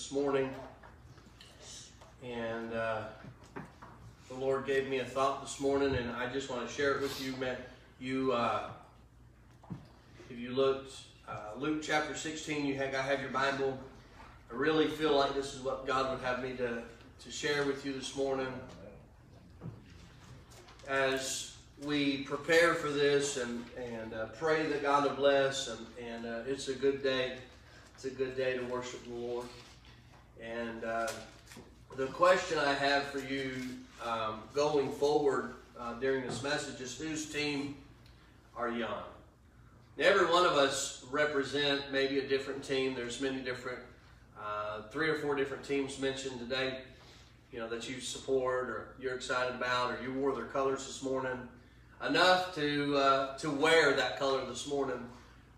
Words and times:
this 0.00 0.12
morning. 0.12 0.48
And 2.24 2.72
uh, 2.72 3.02
the 4.30 4.34
Lord 4.34 4.64
gave 4.64 4.88
me 4.88 5.00
a 5.00 5.04
thought 5.04 5.42
this 5.42 5.60
morning, 5.60 5.94
and 5.94 6.10
I 6.12 6.32
just 6.32 6.48
want 6.48 6.66
to 6.66 6.72
share 6.72 6.92
it 6.92 7.02
with 7.02 7.22
you. 7.22 7.36
Man, 7.36 7.58
you, 8.00 8.32
uh, 8.32 8.70
if 10.30 10.38
you 10.38 10.54
looked, 10.54 10.94
uh, 11.28 11.50
Luke 11.58 11.82
chapter 11.82 12.14
16, 12.14 12.64
you 12.64 12.76
have, 12.76 12.94
I 12.94 13.02
have 13.02 13.20
your 13.20 13.28
Bible. 13.28 13.78
I 14.50 14.54
really 14.54 14.86
feel 14.86 15.14
like 15.14 15.34
this 15.34 15.52
is 15.54 15.60
what 15.60 15.86
God 15.86 16.10
would 16.10 16.24
have 16.24 16.42
me 16.42 16.54
to, 16.56 16.82
to 17.22 17.30
share 17.30 17.64
with 17.64 17.84
you 17.84 17.92
this 17.92 18.16
morning. 18.16 18.48
As 20.88 21.56
we 21.84 22.22
prepare 22.22 22.72
for 22.72 22.88
this 22.88 23.36
and, 23.36 23.66
and 23.76 24.14
uh, 24.14 24.26
pray 24.38 24.66
that 24.66 24.80
God 24.80 25.04
will 25.04 25.14
bless, 25.14 25.68
and, 25.68 25.86
and 26.02 26.24
uh, 26.24 26.38
it's 26.46 26.68
a 26.68 26.74
good 26.74 27.02
day. 27.02 27.36
It's 27.96 28.06
a 28.06 28.10
good 28.10 28.34
day 28.34 28.56
to 28.56 28.64
worship 28.64 29.04
the 29.04 29.14
Lord. 29.14 29.44
And 30.42 30.84
uh, 30.84 31.08
the 31.96 32.06
question 32.06 32.58
I 32.58 32.72
have 32.72 33.04
for 33.04 33.18
you 33.18 33.52
um, 34.04 34.40
going 34.54 34.90
forward 34.90 35.54
uh, 35.78 35.94
during 35.94 36.26
this 36.26 36.42
message 36.42 36.80
is 36.80 36.96
whose 36.96 37.26
team 37.26 37.76
are 38.56 38.70
you 38.70 38.84
on? 38.84 39.02
Every 39.98 40.26
one 40.26 40.46
of 40.46 40.52
us 40.52 41.04
represent 41.10 41.82
maybe 41.92 42.20
a 42.20 42.26
different 42.26 42.64
team. 42.64 42.94
There's 42.94 43.20
many 43.20 43.42
different, 43.42 43.80
uh, 44.42 44.82
three 44.90 45.08
or 45.08 45.16
four 45.16 45.34
different 45.34 45.62
teams 45.62 45.98
mentioned 46.00 46.38
today, 46.38 46.78
you 47.52 47.58
know, 47.58 47.68
that 47.68 47.88
you 47.88 48.00
support 48.00 48.70
or 48.70 48.94
you're 48.98 49.14
excited 49.14 49.54
about, 49.54 49.92
or 49.92 50.02
you 50.02 50.14
wore 50.14 50.34
their 50.34 50.46
colors 50.46 50.86
this 50.86 51.02
morning 51.02 51.38
enough 52.08 52.54
to 52.54 52.96
uh, 52.96 53.36
to 53.36 53.50
wear 53.50 53.92
that 53.94 54.18
color 54.18 54.44
this 54.46 54.66
morning. 54.66 54.98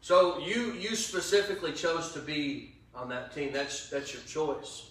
So 0.00 0.40
you 0.40 0.72
you 0.72 0.96
specifically 0.96 1.72
chose 1.72 2.12
to 2.14 2.18
be 2.18 2.71
on 2.94 3.08
that 3.08 3.34
team. 3.34 3.52
That's 3.52 3.88
that's 3.90 4.12
your 4.12 4.22
choice. 4.22 4.90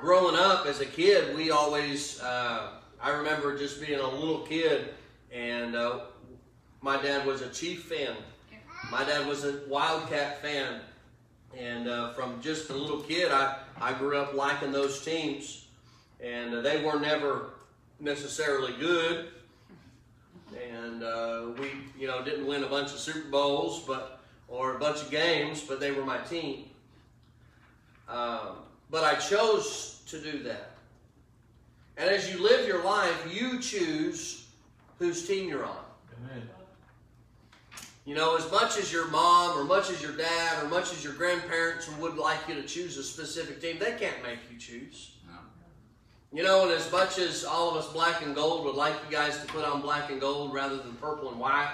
Growing 0.00 0.36
up 0.36 0.66
as 0.66 0.80
a 0.80 0.86
kid, 0.86 1.36
we 1.36 1.50
always 1.50 2.20
uh, 2.20 2.70
I 3.00 3.10
remember 3.10 3.56
just 3.56 3.80
being 3.80 4.00
a 4.00 4.08
little 4.08 4.40
kid, 4.40 4.94
and 5.32 5.74
uh, 5.74 6.00
my 6.80 7.00
dad 7.00 7.26
was 7.26 7.42
a 7.42 7.48
Chief 7.48 7.84
fan. 7.84 8.16
My 8.90 9.04
dad 9.04 9.26
was 9.26 9.44
a 9.44 9.60
Wildcat 9.68 10.42
fan, 10.42 10.80
and 11.56 11.88
uh, 11.88 12.12
from 12.12 12.40
just 12.40 12.70
a 12.70 12.74
little 12.74 13.00
kid, 13.00 13.32
I 13.32 13.58
I 13.80 13.92
grew 13.94 14.16
up 14.18 14.34
liking 14.34 14.72
those 14.72 15.04
teams, 15.04 15.66
and 16.20 16.54
uh, 16.54 16.60
they 16.60 16.82
were 16.82 16.98
never 16.98 17.50
necessarily 18.00 18.74
good 18.78 19.28
and 20.54 21.02
uh, 21.02 21.46
we, 21.58 21.70
you 21.98 22.06
know, 22.06 22.22
didn't 22.24 22.46
win 22.46 22.62
a 22.62 22.68
bunch 22.68 22.92
of 22.92 22.98
Super 22.98 23.28
Bowls, 23.28 23.80
but 23.86 24.15
or 24.48 24.76
a 24.76 24.78
bunch 24.78 25.02
of 25.02 25.10
games, 25.10 25.60
but 25.60 25.80
they 25.80 25.90
were 25.90 26.04
my 26.04 26.18
team. 26.18 26.66
Um, 28.08 28.56
but 28.90 29.04
I 29.04 29.14
chose 29.16 30.02
to 30.08 30.20
do 30.20 30.42
that. 30.44 30.70
And 31.96 32.08
as 32.08 32.30
you 32.30 32.42
live 32.42 32.66
your 32.68 32.84
life, 32.84 33.34
you 33.34 33.58
choose 33.60 34.46
whose 34.98 35.26
team 35.26 35.48
you're 35.48 35.64
on. 35.64 35.84
Amen. 36.18 36.48
You 38.04 38.14
know, 38.14 38.36
as 38.36 38.48
much 38.52 38.78
as 38.78 38.92
your 38.92 39.08
mom, 39.08 39.58
or 39.58 39.64
much 39.64 39.90
as 39.90 40.00
your 40.00 40.16
dad, 40.16 40.62
or 40.62 40.68
much 40.68 40.92
as 40.92 41.02
your 41.02 41.14
grandparents 41.14 41.90
would 41.98 42.16
like 42.16 42.38
you 42.48 42.54
to 42.54 42.62
choose 42.62 42.96
a 42.98 43.02
specific 43.02 43.60
team, 43.60 43.78
they 43.80 43.92
can't 43.92 44.22
make 44.22 44.38
you 44.50 44.58
choose. 44.58 45.16
You 46.32 46.42
know, 46.42 46.64
and 46.64 46.72
as 46.72 46.90
much 46.92 47.18
as 47.18 47.44
all 47.44 47.70
of 47.70 47.76
us 47.76 47.90
black 47.92 48.22
and 48.22 48.34
gold 48.34 48.64
would 48.64 48.74
like 48.74 48.94
you 49.04 49.10
guys 49.10 49.40
to 49.40 49.46
put 49.46 49.64
on 49.64 49.80
black 49.80 50.10
and 50.10 50.20
gold 50.20 50.52
rather 50.52 50.76
than 50.76 50.92
purple 50.96 51.30
and 51.30 51.40
white, 51.40 51.72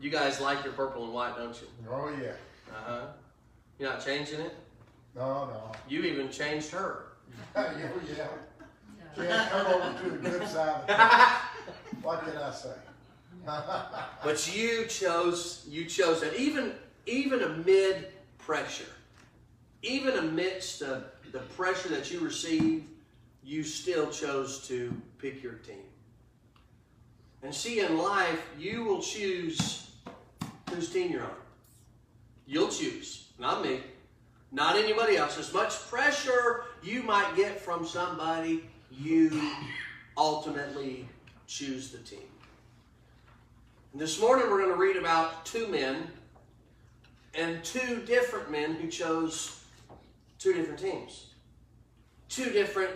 you 0.00 0.10
guys 0.10 0.40
like 0.40 0.64
your 0.64 0.72
purple 0.72 1.04
and 1.04 1.12
white, 1.12 1.36
don't 1.36 1.60
you? 1.60 1.66
Oh, 1.90 2.12
yeah. 2.20 2.32
Uh-huh. 2.70 3.06
You're 3.78 3.90
not 3.90 4.04
changing 4.04 4.40
it? 4.40 4.54
No, 5.14 5.46
no. 5.46 5.72
You 5.88 6.02
even 6.02 6.30
changed 6.30 6.70
her. 6.70 7.06
oh, 7.56 7.72
yeah. 8.16 8.26
Yeah, 9.16 9.48
come 9.48 9.66
over 9.66 10.02
to 10.02 10.10
the 10.10 10.30
good 10.30 10.48
side. 10.48 10.90
what 12.02 12.24
can 12.24 12.36
I 12.36 12.50
say? 12.50 12.74
but 14.24 14.56
you 14.56 14.86
chose, 14.86 15.66
you 15.68 15.84
chose 15.84 16.20
that. 16.22 16.34
Even, 16.34 16.72
even 17.06 17.42
amid 17.42 18.08
pressure, 18.38 18.90
even 19.82 20.18
amidst 20.18 20.80
the 20.80 21.04
the 21.34 21.40
pressure 21.40 21.88
that 21.88 22.12
you 22.12 22.20
receive, 22.20 22.84
you 23.42 23.64
still 23.64 24.08
chose 24.08 24.66
to 24.68 24.94
pick 25.18 25.42
your 25.42 25.54
team. 25.54 25.82
And 27.42 27.52
see, 27.52 27.80
in 27.80 27.98
life, 27.98 28.40
you 28.56 28.84
will 28.84 29.02
choose 29.02 29.83
whose 30.74 30.90
team 30.90 31.10
you're 31.10 31.24
on. 31.24 31.30
You'll 32.46 32.68
choose, 32.68 33.28
not 33.38 33.62
me, 33.62 33.80
not 34.52 34.76
anybody 34.76 35.16
else. 35.16 35.38
As 35.38 35.52
much 35.52 35.80
pressure 35.88 36.64
you 36.82 37.02
might 37.02 37.34
get 37.36 37.60
from 37.60 37.86
somebody, 37.86 38.64
you 38.90 39.40
ultimately 40.16 41.08
choose 41.46 41.90
the 41.90 41.98
team. 41.98 42.28
And 43.92 44.00
this 44.00 44.20
morning, 44.20 44.50
we're 44.50 44.58
going 44.58 44.72
to 44.72 44.78
read 44.78 44.96
about 44.96 45.46
two 45.46 45.68
men 45.68 46.08
and 47.34 47.62
two 47.64 48.02
different 48.06 48.50
men 48.50 48.74
who 48.74 48.88
chose 48.88 49.60
two 50.38 50.52
different 50.52 50.80
teams. 50.80 51.28
Two 52.28 52.50
different, 52.50 52.90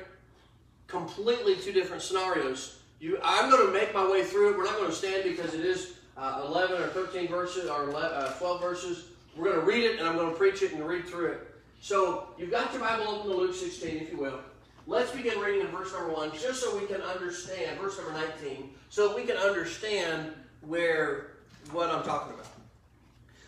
completely 0.87 1.57
two 1.57 1.73
different 1.73 2.03
scenarios. 2.03 2.81
You, 3.01 3.19
I'm 3.23 3.51
going 3.51 3.67
to 3.67 3.73
make 3.73 3.95
my 3.95 4.09
way 4.09 4.25
through 4.25 4.51
it. 4.51 4.59
We're 4.59 4.65
not 4.65 4.77
going 4.77 4.91
to 4.91 4.97
stand 4.97 5.25
because 5.25 5.55
it 5.55 5.65
is 5.65 5.95
uh, 6.19 6.43
11 6.47 6.83
or 6.83 6.89
13 6.89 7.29
verses 7.29 7.69
or 7.69 7.91
11, 7.91 8.17
uh, 8.17 8.33
12 8.33 8.61
verses. 8.61 9.05
We're 9.37 9.53
going 9.53 9.61
to 9.61 9.67
read 9.67 9.85
it 9.85 9.99
and 9.99 10.09
I'm 10.09 10.17
going 10.17 10.31
to 10.31 10.37
preach 10.37 10.63
it 10.63 10.73
and 10.73 10.87
read 10.87 11.07
through 11.07 11.33
it. 11.33 11.55
So 11.81 12.31
you've 12.37 12.51
got 12.51 12.73
your 12.73 12.83
Bible 12.83 13.07
open 13.09 13.31
to 13.31 13.37
Luke 13.37 13.55
16, 13.55 13.97
if 13.97 14.11
you 14.11 14.19
will. 14.19 14.41
Let's 14.87 15.13
begin 15.13 15.39
reading 15.39 15.61
in 15.61 15.69
verse 15.69 15.93
number 15.93 16.13
1 16.13 16.33
just 16.33 16.61
so 16.61 16.77
we 16.77 16.87
can 16.87 17.03
understand, 17.03 17.79
verse 17.79 17.99
number 17.99 18.13
19, 18.13 18.71
so 18.89 19.15
we 19.15 19.25
can 19.25 19.37
understand 19.37 20.33
where 20.63 21.33
what 21.73 21.91
I'm 21.91 22.03
talking 22.03 22.35
about. 22.35 22.47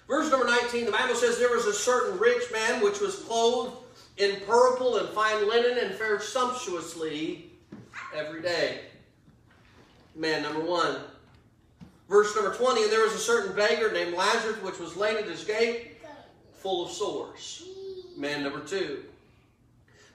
Verse 0.07 0.31
number 0.31 0.47
19, 0.47 0.85
the 0.85 0.93
Bible 0.93 1.15
says, 1.15 1.39
There 1.39 1.55
was 1.55 1.67
a 1.67 1.73
certain 1.73 2.19
rich 2.19 2.43
man 2.53 2.83
which 2.83 3.01
was 3.01 3.17
clothed 3.21 3.77
in 4.19 4.41
purple 4.47 4.99
and 4.99 5.09
fine 5.11 5.49
linen 5.49 5.79
and 5.79 5.95
fared 5.95 6.23
sumptuously 6.23 7.51
every 8.15 8.43
day. 8.43 8.81
Man 10.15 10.43
number 10.43 10.61
one. 10.61 10.97
Verse 12.11 12.35
number 12.35 12.53
20, 12.53 12.83
and 12.83 12.93
there 12.93 13.05
was 13.05 13.15
a 13.15 13.19
certain 13.19 13.55
beggar 13.55 13.93
named 13.93 14.15
Lazarus 14.15 14.61
which 14.63 14.81
was 14.81 14.97
laid 14.97 15.17
at 15.19 15.27
his 15.27 15.45
gate 15.45 15.97
full 16.55 16.85
of 16.85 16.91
sores. 16.91 17.69
Man 18.17 18.43
number 18.43 18.59
two. 18.59 19.05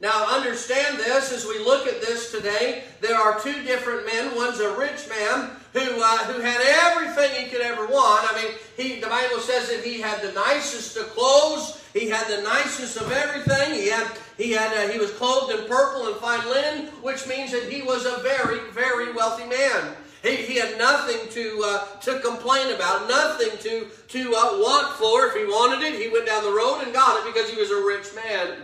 Now 0.01 0.25
understand 0.25 0.97
this 0.97 1.31
as 1.31 1.45
we 1.45 1.57
look 1.59 1.88
at 1.88 2.01
this 2.01 2.31
today. 2.31 2.83
There 3.00 3.16
are 3.16 3.39
two 3.39 3.63
different 3.63 4.06
men. 4.06 4.35
One's 4.35 4.59
a 4.59 4.78
rich 4.78 5.07
man 5.07 5.51
who 5.72 5.79
uh, 5.79 6.17
who 6.25 6.41
had 6.41 6.59
everything 6.61 7.31
he 7.41 7.50
could 7.50 7.61
ever 7.61 7.88
want. 7.88 8.29
I 8.29 8.44
mean, 8.44 8.51
he 8.75 9.00
the 9.00 9.07
Bible 9.07 9.39
says 9.39 9.69
that 9.69 9.81
he 9.81 10.01
had 10.01 10.22
the 10.22 10.33
nicest 10.33 10.97
of 10.97 11.09
clothes. 11.16 11.81
He 11.94 12.09
had 12.09 12.27
the 12.27 12.44
nicest 12.44 12.97
of 12.97 13.09
everything. 13.09 13.73
He 13.73 13.88
had 13.88 14.12
he 14.38 14.51
had 14.51 14.73
uh, 14.73 14.91
he 14.91 15.00
was 15.00 15.12
clothed 15.12 15.57
in 15.57 15.66
purple 15.66 16.07
and 16.07 16.17
fine 16.17 16.45
linen, 16.50 16.88
which 17.01 17.25
means 17.25 17.53
that 17.53 17.72
he 17.72 17.81
was 17.83 18.06
a 18.06 18.22
very 18.22 18.69
very 18.72 19.13
wealthy 19.13 19.47
man. 19.47 19.95
He, 20.25 20.38
he 20.38 20.56
had 20.56 20.78
nothing 20.80 21.30
to 21.30 21.62
uh, 21.63 21.86
to 22.02 22.19
complain 22.19 22.74
about, 22.74 23.08
nothing 23.08 23.58
to 23.59 23.88
to 24.08 24.34
uh, 24.36 24.58
want 24.58 24.97
for. 24.97 25.28
If 25.28 25.36
he 25.36 25.46
wanted 25.46 25.86
it, 25.86 26.02
he 26.02 26.09
went 26.09 26.25
down 26.25 26.44
the 26.44 26.52
road 26.52 26.81
and 26.83 26.92
got 26.92 27.19
it 27.19 27.31
because 27.31 27.50
he 27.50 27.57
was 27.57 27.69
a 27.69 27.86
rich 27.86 28.07
man. 28.16 28.63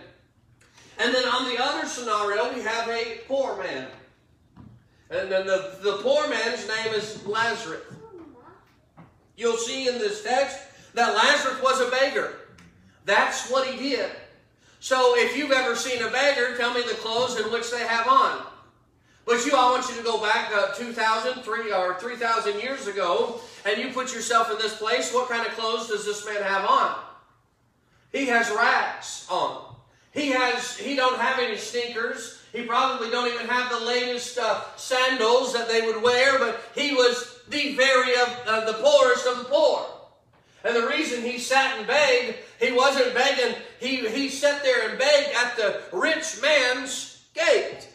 And 0.98 1.14
then 1.14 1.24
on 1.26 1.46
the 1.50 1.64
other 1.64 1.88
scenario, 1.88 2.54
we 2.54 2.62
have 2.62 2.88
a 2.90 3.20
poor 3.28 3.58
man. 3.58 3.88
And 5.12 5.32
then 5.32 5.46
the, 5.46 5.78
the 5.84 5.98
poor 6.02 6.28
man's 6.30 6.68
name 6.68 6.94
is 6.94 7.26
Lazarus. 7.26 7.84
You'll 9.36 9.58
see 9.58 9.88
in 9.88 9.98
this 10.00 10.24
text 10.24 10.58
that 10.94 11.16
Lazarus 11.16 11.62
was 11.62 11.82
a 11.82 11.92
beggar. 11.92 12.34
That's 13.06 13.50
what 13.50 13.68
he 13.68 13.78
did. 13.90 14.10
So 14.80 15.16
if 15.18 15.36
you've 15.36 15.52
ever 15.52 15.76
seen 15.76 16.02
a 16.02 16.10
beggar, 16.10 16.56
tell 16.58 16.74
me 16.74 16.82
the 16.82 16.96
clothes 16.96 17.40
in 17.40 17.52
which 17.52 17.70
they 17.72 17.86
have 17.86 18.08
on. 18.08 18.46
But 19.32 19.46
you, 19.46 19.54
I 19.56 19.72
want 19.72 19.88
you 19.88 19.96
to 19.96 20.04
go 20.04 20.22
back 20.22 20.52
uh, 20.54 20.74
2,000, 20.74 21.44
3, 21.44 21.72
or 21.72 21.98
3,000 21.98 22.60
years 22.60 22.88
ago, 22.88 23.40
and 23.66 23.80
you 23.80 23.94
put 23.94 24.14
yourself 24.14 24.52
in 24.52 24.58
this 24.58 24.76
place. 24.76 25.14
What 25.14 25.30
kind 25.30 25.48
of 25.48 25.54
clothes 25.54 25.88
does 25.88 26.04
this 26.04 26.26
man 26.26 26.44
have 26.44 26.70
on? 26.70 27.00
He 28.12 28.26
has 28.26 28.52
rags 28.52 29.26
on. 29.32 29.74
He 30.12 30.32
has. 30.32 30.76
He 30.76 30.98
don't 30.98 31.18
have 31.18 31.40
any 31.40 31.56
sneakers. 31.56 32.42
He 32.52 32.64
probably 32.64 33.10
don't 33.10 33.34
even 33.34 33.48
have 33.48 33.72
the 33.72 33.86
latest 33.86 34.38
uh, 34.38 34.64
sandals 34.76 35.54
that 35.54 35.70
they 35.70 35.80
would 35.80 36.04
wear, 36.04 36.38
but 36.38 36.62
he 36.76 36.94
was 36.94 37.40
the 37.48 37.74
very 37.78 38.12
of 38.16 38.38
uh, 38.46 38.66
the 38.66 38.74
poorest 38.84 39.26
of 39.28 39.38
the 39.38 39.46
poor. 39.46 39.86
And 40.66 40.76
the 40.76 40.88
reason 40.88 41.24
he 41.24 41.40
sat 41.40 41.78
and 41.78 41.88
begged, 41.88 42.36
he 42.60 42.74
wasn't 42.74 43.14
begging, 43.14 43.56
he, 43.80 44.10
he 44.10 44.28
sat 44.28 44.62
there 44.62 44.90
and 44.90 45.00
begged 45.00 45.30
at 45.38 45.56
the 45.56 45.84
rich 45.98 46.42
man's 46.42 47.24
gate. 47.34 47.88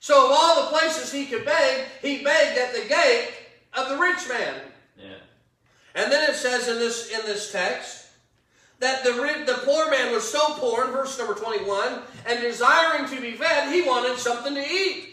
So 0.00 0.26
of 0.26 0.32
all 0.34 0.62
the 0.62 0.68
places 0.68 1.12
he 1.12 1.26
could 1.26 1.44
beg, 1.44 1.84
he 2.02 2.24
begged 2.24 2.58
at 2.58 2.72
the 2.72 2.88
gate 2.88 3.28
of 3.74 3.90
the 3.90 3.96
rich 3.96 4.28
man. 4.28 4.54
Yeah. 4.98 5.12
And 5.94 6.10
then 6.10 6.28
it 6.28 6.36
says 6.36 6.68
in 6.68 6.78
this 6.78 7.10
in 7.10 7.24
this 7.26 7.52
text 7.52 8.06
that 8.80 9.04
the, 9.04 9.12
the 9.46 9.60
poor 9.64 9.90
man 9.90 10.12
was 10.12 10.28
so 10.28 10.54
poor, 10.54 10.86
in 10.86 10.90
verse 10.90 11.18
number 11.18 11.34
21, 11.34 12.00
and 12.26 12.40
desiring 12.40 13.06
to 13.10 13.20
be 13.20 13.32
fed, 13.32 13.72
he 13.72 13.82
wanted 13.82 14.18
something 14.18 14.54
to 14.54 14.66
eat. 14.66 15.06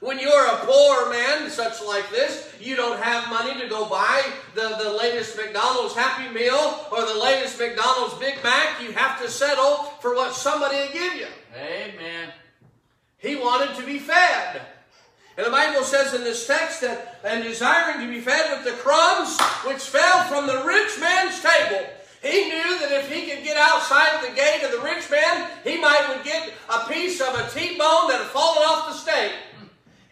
When 0.00 0.18
you're 0.18 0.46
a 0.46 0.56
poor 0.64 1.10
man, 1.10 1.48
such 1.48 1.80
like 1.80 2.10
this, 2.10 2.52
you 2.60 2.74
don't 2.74 3.00
have 3.00 3.28
money 3.30 3.60
to 3.60 3.68
go 3.68 3.88
buy 3.88 4.24
the, 4.56 4.76
the 4.82 4.92
latest 4.92 5.36
McDonald's 5.36 5.94
Happy 5.94 6.28
Meal 6.34 6.86
or 6.90 7.06
the 7.06 7.20
latest 7.22 7.60
McDonald's 7.60 8.14
Big 8.14 8.34
Mac. 8.42 8.82
You 8.82 8.90
have 8.90 9.22
to 9.22 9.30
settle 9.30 9.76
for 10.00 10.16
what 10.16 10.34
somebody 10.34 10.78
will 10.78 10.92
give 10.92 11.14
you. 11.14 11.26
Amen. 11.54 11.71
He 13.22 13.36
wanted 13.36 13.76
to 13.76 13.86
be 13.86 13.98
fed. 13.98 14.60
And 15.36 15.46
the 15.46 15.50
Bible 15.50 15.84
says 15.84 16.12
in 16.12 16.24
this 16.24 16.46
text 16.46 16.82
that, 16.82 17.20
and 17.24 17.42
desiring 17.42 18.04
to 18.04 18.12
be 18.12 18.20
fed 18.20 18.50
with 18.50 18.64
the 18.66 18.78
crumbs 18.82 19.40
which 19.64 19.80
fell 19.80 20.24
from 20.24 20.46
the 20.46 20.62
rich 20.64 20.98
man's 21.00 21.40
table. 21.40 21.86
He 22.20 22.48
knew 22.48 22.78
that 22.80 22.92
if 22.92 23.10
he 23.10 23.30
could 23.30 23.42
get 23.42 23.56
outside 23.56 24.22
the 24.22 24.34
gate 24.34 24.62
of 24.64 24.72
the 24.72 24.84
rich 24.84 25.08
man, 25.10 25.48
he 25.64 25.80
might 25.80 26.04
would 26.14 26.24
get 26.24 26.52
a 26.68 26.86
piece 26.92 27.20
of 27.20 27.34
a 27.34 27.48
T-bone 27.48 28.08
that 28.08 28.20
had 28.20 28.30
fallen 28.30 28.62
off 28.62 28.88
the 28.88 28.94
steak. 28.94 29.32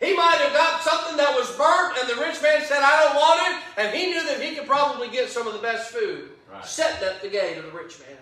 He 0.01 0.17
might 0.17 0.39
have 0.39 0.53
got 0.53 0.83
something 0.83 1.17
that 1.19 1.35
was 1.37 1.55
burnt, 1.57 1.99
and 2.01 2.09
the 2.09 2.21
rich 2.25 2.41
man 2.43 2.65
said, 2.65 2.81
I 2.81 3.05
don't 3.05 3.17
want 3.17 3.41
it. 3.43 3.85
And 3.85 3.95
he 3.95 4.07
knew 4.07 4.25
that 4.25 4.41
he 4.41 4.57
could 4.57 4.67
probably 4.67 5.09
get 5.09 5.29
some 5.29 5.47
of 5.47 5.53
the 5.53 5.59
best 5.59 5.91
food 5.91 6.31
Right. 6.51 6.65
sitting 6.65 7.07
at 7.07 7.21
the 7.21 7.29
gate 7.29 7.59
of 7.59 7.65
the 7.65 7.71
rich 7.71 7.99
man. 8.01 8.19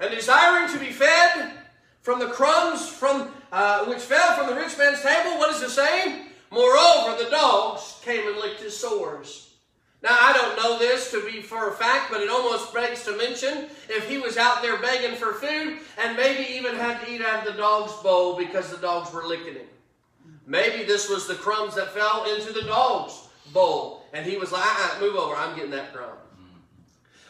And 0.00 0.14
desiring 0.14 0.72
to 0.72 0.78
be 0.78 0.90
fed 0.90 1.52
from 2.02 2.18
the 2.18 2.26
crumbs 2.26 2.88
from 2.88 3.30
uh, 3.50 3.84
which 3.86 4.00
fell 4.00 4.36
from 4.36 4.48
the 4.48 4.54
rich 4.54 4.76
man's 4.76 5.02
table, 5.02 5.38
what 5.38 5.54
is 5.54 5.62
it 5.62 5.70
saying? 5.70 6.26
Moreover, 6.50 7.22
the 7.22 7.30
dogs 7.30 8.00
came 8.04 8.26
and 8.26 8.36
licked 8.36 8.60
his 8.60 8.76
sores. 8.76 9.54
Now, 10.02 10.18
I 10.20 10.32
don't 10.32 10.56
know 10.56 10.78
this 10.78 11.12
to 11.12 11.24
be 11.24 11.40
for 11.40 11.68
a 11.68 11.72
fact, 11.72 12.10
but 12.10 12.20
it 12.20 12.28
almost 12.28 12.74
begs 12.74 13.04
to 13.04 13.16
mention 13.16 13.68
if 13.88 14.08
he 14.08 14.18
was 14.18 14.36
out 14.36 14.60
there 14.60 14.78
begging 14.78 15.16
for 15.16 15.32
food 15.34 15.78
and 16.02 16.16
maybe 16.16 16.52
even 16.52 16.74
had 16.74 17.00
to 17.00 17.12
eat 17.12 17.22
out 17.22 17.46
of 17.46 17.52
the 17.52 17.58
dog's 17.58 17.92
bowl 18.02 18.36
because 18.36 18.70
the 18.70 18.78
dogs 18.78 19.12
were 19.12 19.26
licking 19.26 19.54
him. 19.54 19.66
Maybe 20.44 20.84
this 20.84 21.08
was 21.08 21.28
the 21.28 21.36
crumbs 21.36 21.76
that 21.76 21.92
fell 21.92 22.24
into 22.34 22.52
the 22.52 22.62
dog's 22.62 23.28
bowl. 23.52 24.06
And 24.12 24.26
he 24.26 24.36
was 24.36 24.50
like, 24.50 24.64
uh-uh, 24.64 25.00
move 25.00 25.14
over, 25.14 25.36
I'm 25.36 25.54
getting 25.54 25.70
that 25.70 25.94
crumb. 25.94 26.18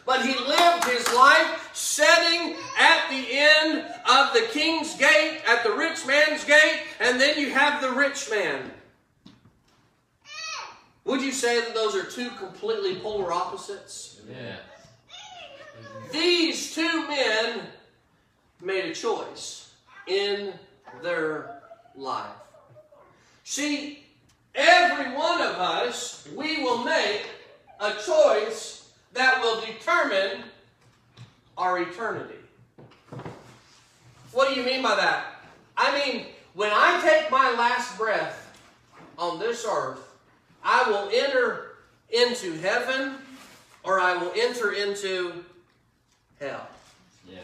But 0.05 0.25
he 0.25 0.33
lived 0.33 0.85
his 0.85 1.07
life 1.13 1.69
setting 1.73 2.55
at 2.77 3.09
the 3.09 3.25
end 3.29 3.85
of 4.09 4.33
the 4.33 4.47
king's 4.51 4.95
gate, 4.95 5.41
at 5.47 5.63
the 5.63 5.71
rich 5.71 6.05
man's 6.05 6.43
gate, 6.43 6.81
and 6.99 7.19
then 7.19 7.39
you 7.39 7.51
have 7.51 7.81
the 7.81 7.91
rich 7.91 8.29
man. 8.29 8.71
Would 11.05 11.21
you 11.21 11.31
say 11.31 11.59
that 11.59 11.73
those 11.73 11.95
are 11.95 12.03
two 12.03 12.29
completely 12.31 12.95
polar 12.95 13.31
opposites? 13.31 14.21
Yeah. 14.29 14.55
These 16.11 16.75
two 16.75 17.07
men 17.07 17.61
made 18.61 18.85
a 18.85 18.93
choice 18.93 19.71
in 20.07 20.53
their 21.01 21.61
life. 21.95 22.27
See, 23.43 24.05
every 24.55 25.13
one 25.13 25.41
of 25.41 25.55
us, 25.55 26.27
we 26.35 26.63
will 26.63 26.83
make 26.83 27.25
a 27.79 27.93
choice 28.05 28.82
that 29.13 29.41
will 29.41 29.61
determine 29.61 30.43
our 31.57 31.79
eternity. 31.81 32.35
What 34.31 34.49
do 34.49 34.59
you 34.59 34.65
mean 34.65 34.81
by 34.81 34.95
that? 34.95 35.43
I 35.77 35.97
mean, 35.97 36.25
when 36.55 36.71
I 36.71 36.99
take 37.01 37.31
my 37.31 37.51
last 37.51 37.97
breath 37.97 38.57
on 39.17 39.39
this 39.39 39.65
earth, 39.69 39.99
I 40.63 40.89
will 40.89 41.09
enter 41.13 41.75
into 42.09 42.53
heaven 42.57 43.15
or 43.83 43.99
I 43.99 44.17
will 44.17 44.31
enter 44.35 44.71
into 44.71 45.43
hell. 46.39 46.67
Yeah. 47.29 47.39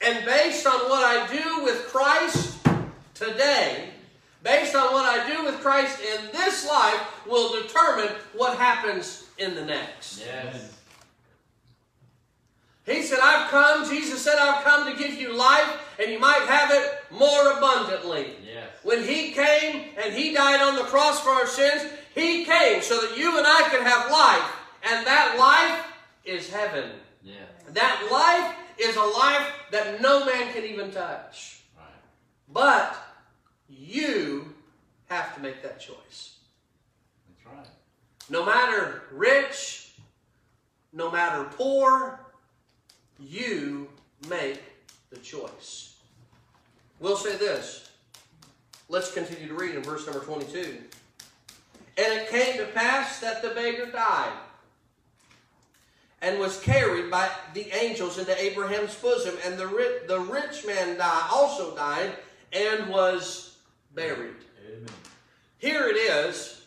And 0.00 0.24
based 0.24 0.66
on 0.66 0.88
what 0.88 1.04
I 1.04 1.26
do 1.32 1.64
with 1.64 1.86
Christ 1.88 2.58
today, 3.14 3.88
based 4.42 4.74
on 4.74 4.92
what 4.92 5.06
I 5.06 5.32
do 5.32 5.44
with 5.44 5.60
Christ 5.60 6.00
in 6.00 6.32
this 6.32 6.66
life, 6.68 7.00
will 7.26 7.62
determine 7.62 8.10
what 8.34 8.58
happens 8.58 9.21
in 9.38 9.54
the 9.54 9.64
next. 9.64 10.20
Yes. 10.24 10.78
He 12.84 13.02
said, 13.02 13.20
I've 13.22 13.48
come, 13.50 13.88
Jesus 13.88 14.22
said, 14.22 14.38
I've 14.38 14.64
come 14.64 14.90
to 14.90 14.98
give 14.98 15.14
you 15.14 15.36
life, 15.36 15.78
and 16.00 16.10
you 16.10 16.18
might 16.18 16.42
have 16.48 16.70
it 16.72 17.04
more 17.12 17.52
abundantly. 17.52 18.34
Yes. 18.44 18.68
When 18.82 19.04
He 19.04 19.30
came 19.30 19.84
and 20.02 20.12
He 20.12 20.34
died 20.34 20.60
on 20.60 20.74
the 20.74 20.82
cross 20.82 21.20
for 21.20 21.30
our 21.30 21.46
sins, 21.46 21.84
He 22.14 22.44
came 22.44 22.82
so 22.82 23.00
that 23.00 23.16
you 23.16 23.38
and 23.38 23.46
I 23.46 23.68
could 23.70 23.82
have 23.82 24.10
life. 24.10 24.56
And 24.84 25.06
that 25.06 25.36
life 25.38 25.86
is 26.24 26.50
heaven. 26.50 26.90
Yeah. 27.22 27.34
That 27.72 28.08
life 28.10 28.56
is 28.78 28.96
a 28.96 29.00
life 29.00 29.46
that 29.70 30.00
no 30.02 30.26
man 30.26 30.52
can 30.52 30.64
even 30.64 30.90
touch. 30.90 31.60
Right. 31.76 31.86
But 32.52 32.96
you 33.68 34.54
have 35.08 35.36
to 35.36 35.40
make 35.40 35.62
that 35.62 35.78
choice. 35.78 36.38
No 38.30 38.44
matter 38.44 39.02
rich, 39.12 39.92
no 40.92 41.10
matter 41.10 41.44
poor, 41.44 42.20
you 43.18 43.88
make 44.28 44.60
the 45.10 45.18
choice. 45.18 45.96
We'll 47.00 47.16
say 47.16 47.36
this. 47.36 47.90
Let's 48.88 49.12
continue 49.12 49.48
to 49.48 49.54
read 49.54 49.74
in 49.74 49.82
verse 49.82 50.06
number 50.06 50.20
22. 50.20 50.78
And 51.98 52.20
it 52.20 52.28
came 52.28 52.56
to 52.58 52.66
pass 52.66 53.20
that 53.20 53.42
the 53.42 53.50
beggar 53.50 53.86
died 53.86 54.32
and 56.22 56.38
was 56.38 56.60
carried 56.60 57.10
by 57.10 57.28
the 57.52 57.70
angels 57.76 58.16
into 58.16 58.40
Abraham's 58.40 58.94
bosom, 58.94 59.34
and 59.44 59.58
the 59.58 59.66
rich, 59.66 60.06
the 60.06 60.20
rich 60.20 60.64
man 60.64 60.96
died, 60.96 61.28
also 61.30 61.74
died 61.74 62.12
and 62.52 62.88
was 62.88 63.56
buried. 63.94 64.36
Amen. 64.66 64.88
Here 65.58 65.88
it 65.88 65.96
is 65.96 66.62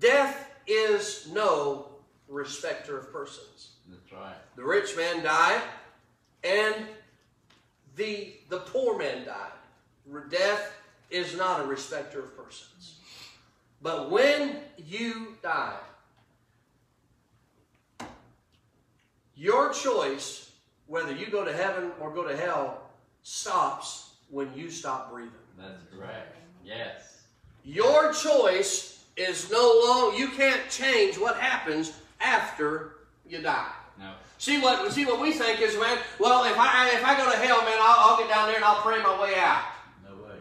death 0.00 0.45
is 0.66 1.28
no 1.32 1.88
respecter 2.28 2.98
of 2.98 3.12
persons. 3.12 3.70
That's 3.88 4.12
right. 4.12 4.36
The 4.56 4.64
rich 4.64 4.96
man 4.96 5.22
died, 5.22 5.62
and 6.44 6.74
the, 7.96 8.34
the 8.48 8.58
poor 8.58 8.98
man 8.98 9.24
died. 9.24 9.52
Death 10.30 10.72
is 11.10 11.36
not 11.36 11.60
a 11.60 11.64
respecter 11.64 12.20
of 12.20 12.36
persons. 12.36 13.00
But 13.82 14.10
when 14.10 14.56
you 14.76 15.36
die, 15.42 15.78
your 19.34 19.72
choice, 19.72 20.50
whether 20.86 21.12
you 21.12 21.26
go 21.26 21.44
to 21.44 21.52
heaven 21.52 21.92
or 22.00 22.10
go 22.10 22.26
to 22.26 22.36
hell, 22.36 22.82
stops 23.22 24.14
when 24.30 24.52
you 24.54 24.70
stop 24.70 25.10
breathing. 25.12 25.32
That's 25.58 25.82
correct. 25.94 26.36
Yes. 26.64 27.22
Your 27.64 28.12
choice 28.12 28.95
is 29.16 29.50
no 29.50 29.82
longer, 29.86 30.18
you 30.18 30.28
can't 30.28 30.68
change 30.70 31.16
what 31.18 31.36
happens 31.36 31.92
after 32.20 32.96
you 33.26 33.40
die. 33.40 33.72
No. 33.98 34.12
See 34.38 34.60
what 34.60 34.92
see 34.92 35.06
what 35.06 35.20
we 35.20 35.32
think 35.32 35.60
is, 35.60 35.78
man. 35.78 35.98
Well, 36.18 36.44
if 36.44 36.58
I 36.58 36.90
if 36.90 37.04
I 37.04 37.16
go 37.16 37.30
to 37.30 37.36
hell, 37.36 37.62
man, 37.62 37.78
I'll, 37.80 38.10
I'll 38.10 38.18
get 38.18 38.28
down 38.28 38.48
there 38.48 38.56
and 38.56 38.64
I'll 38.64 38.82
pray 38.82 39.02
my 39.02 39.20
way 39.20 39.34
out. 39.36 39.64
No 40.04 40.14
way. 40.22 40.36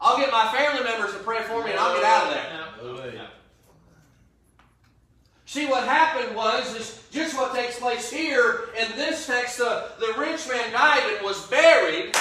I'll 0.00 0.16
get 0.16 0.30
my 0.30 0.52
family 0.52 0.84
members 0.84 1.12
to 1.12 1.18
pray 1.18 1.42
for 1.42 1.64
me, 1.64 1.72
and 1.72 1.80
I'll 1.80 1.94
get 1.94 2.04
out 2.04 2.28
of 2.28 2.34
there. 2.34 2.94
No 2.94 3.02
way. 3.02 3.20
See 5.44 5.66
what 5.66 5.84
happened 5.84 6.34
was 6.34 6.74
is 6.76 7.02
just 7.10 7.36
what 7.36 7.54
takes 7.54 7.78
place 7.78 8.10
here 8.10 8.70
in 8.78 8.96
this 8.96 9.26
text. 9.26 9.58
The 9.58 9.90
the 9.98 10.14
rich 10.16 10.48
man 10.48 10.72
died 10.72 11.02
and 11.12 11.24
was 11.24 11.44
buried, 11.48 12.16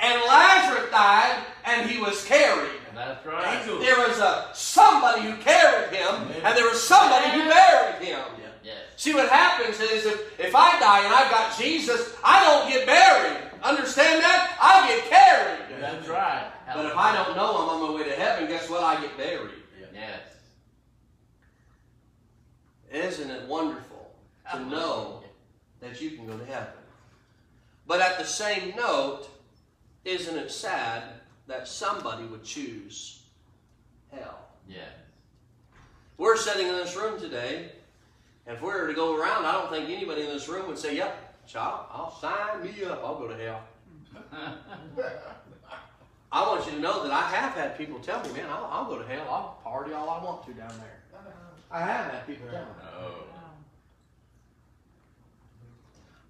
and 0.00 0.20
Lazarus 0.26 0.90
died 0.90 1.44
and 1.64 1.88
he 1.88 2.00
was 2.00 2.24
carried. 2.24 2.83
That's 2.94 3.26
right. 3.26 3.64
There 3.66 3.98
was 3.98 4.18
a 4.18 4.48
somebody 4.54 5.22
who 5.22 5.36
carried 5.38 5.94
him, 5.94 6.30
and 6.44 6.56
there 6.56 6.68
was 6.68 6.82
somebody 6.82 7.30
who 7.30 7.48
buried 7.48 8.04
him. 8.04 8.20
Yes. 8.62 8.76
See 8.96 9.12
what 9.12 9.28
happens 9.28 9.78
is 9.78 10.06
if, 10.06 10.40
if 10.40 10.54
I 10.54 10.78
die 10.80 11.04
and 11.04 11.12
I've 11.12 11.30
got 11.30 11.58
Jesus, 11.58 12.14
I 12.24 12.42
don't 12.42 12.70
get 12.70 12.86
buried. 12.86 13.50
Understand 13.62 14.22
that? 14.22 14.56
I 14.60 14.88
get 14.88 15.10
carried. 15.10 15.82
That's 15.82 16.08
right. 16.08 16.50
But 16.74 16.86
if 16.86 16.96
I 16.96 17.14
don't 17.14 17.36
know 17.36 17.62
him 17.62 17.68
on 17.68 17.82
my 17.82 17.94
way 17.98 18.08
to 18.08 18.14
heaven, 18.14 18.48
guess 18.48 18.70
what? 18.70 18.82
I 18.82 19.00
get 19.02 19.16
buried. 19.18 19.50
Yes. 19.92 20.20
Isn't 22.90 23.30
it 23.30 23.46
wonderful 23.46 24.14
to 24.52 24.64
know 24.64 25.22
that 25.80 26.00
you 26.00 26.12
can 26.12 26.26
go 26.26 26.38
to 26.38 26.44
heaven? 26.46 26.72
But 27.86 28.00
at 28.00 28.18
the 28.18 28.24
same 28.24 28.74
note, 28.76 29.28
isn't 30.04 30.36
it 30.36 30.50
sad 30.50 31.02
that 31.46 31.68
somebody 31.68 32.24
would 32.24 32.44
choose 32.44 33.22
hell? 34.10 34.38
Yeah. 34.68 34.80
We're 36.16 36.36
sitting 36.36 36.66
in 36.66 36.74
this 36.74 36.96
room 36.96 37.18
today, 37.18 37.72
and 38.46 38.56
if 38.56 38.62
we 38.62 38.68
were 38.68 38.86
to 38.86 38.94
go 38.94 39.20
around, 39.20 39.44
I 39.44 39.52
don't 39.52 39.70
think 39.70 39.90
anybody 39.90 40.22
in 40.22 40.28
this 40.28 40.48
room 40.48 40.66
would 40.68 40.78
say, 40.78 40.96
Yep, 40.96 41.46
child, 41.46 41.86
I'll 41.90 42.16
sign 42.20 42.62
me 42.62 42.84
up. 42.84 43.02
I'll 43.04 43.18
go 43.18 43.28
to 43.28 43.36
hell. 43.36 43.62
I 46.32 46.48
want 46.48 46.66
you 46.66 46.72
to 46.72 46.80
know 46.80 47.02
that 47.02 47.12
I 47.12 47.22
have 47.30 47.52
had 47.52 47.76
people 47.76 47.98
tell 48.00 48.22
me, 48.22 48.32
Man, 48.32 48.46
I'll, 48.48 48.68
I'll 48.70 48.84
go 48.86 48.98
to 48.98 49.06
hell. 49.06 49.26
I'll 49.28 49.60
party 49.62 49.92
all 49.92 50.08
I 50.08 50.22
want 50.22 50.46
to 50.46 50.52
down 50.52 50.72
there. 50.78 51.02
Uh-huh. 51.14 51.30
I 51.70 51.80
have 51.80 52.12
had 52.12 52.26
people 52.26 52.46
tell 52.48 52.62
me. 52.62 52.70
Oh. 53.00 53.33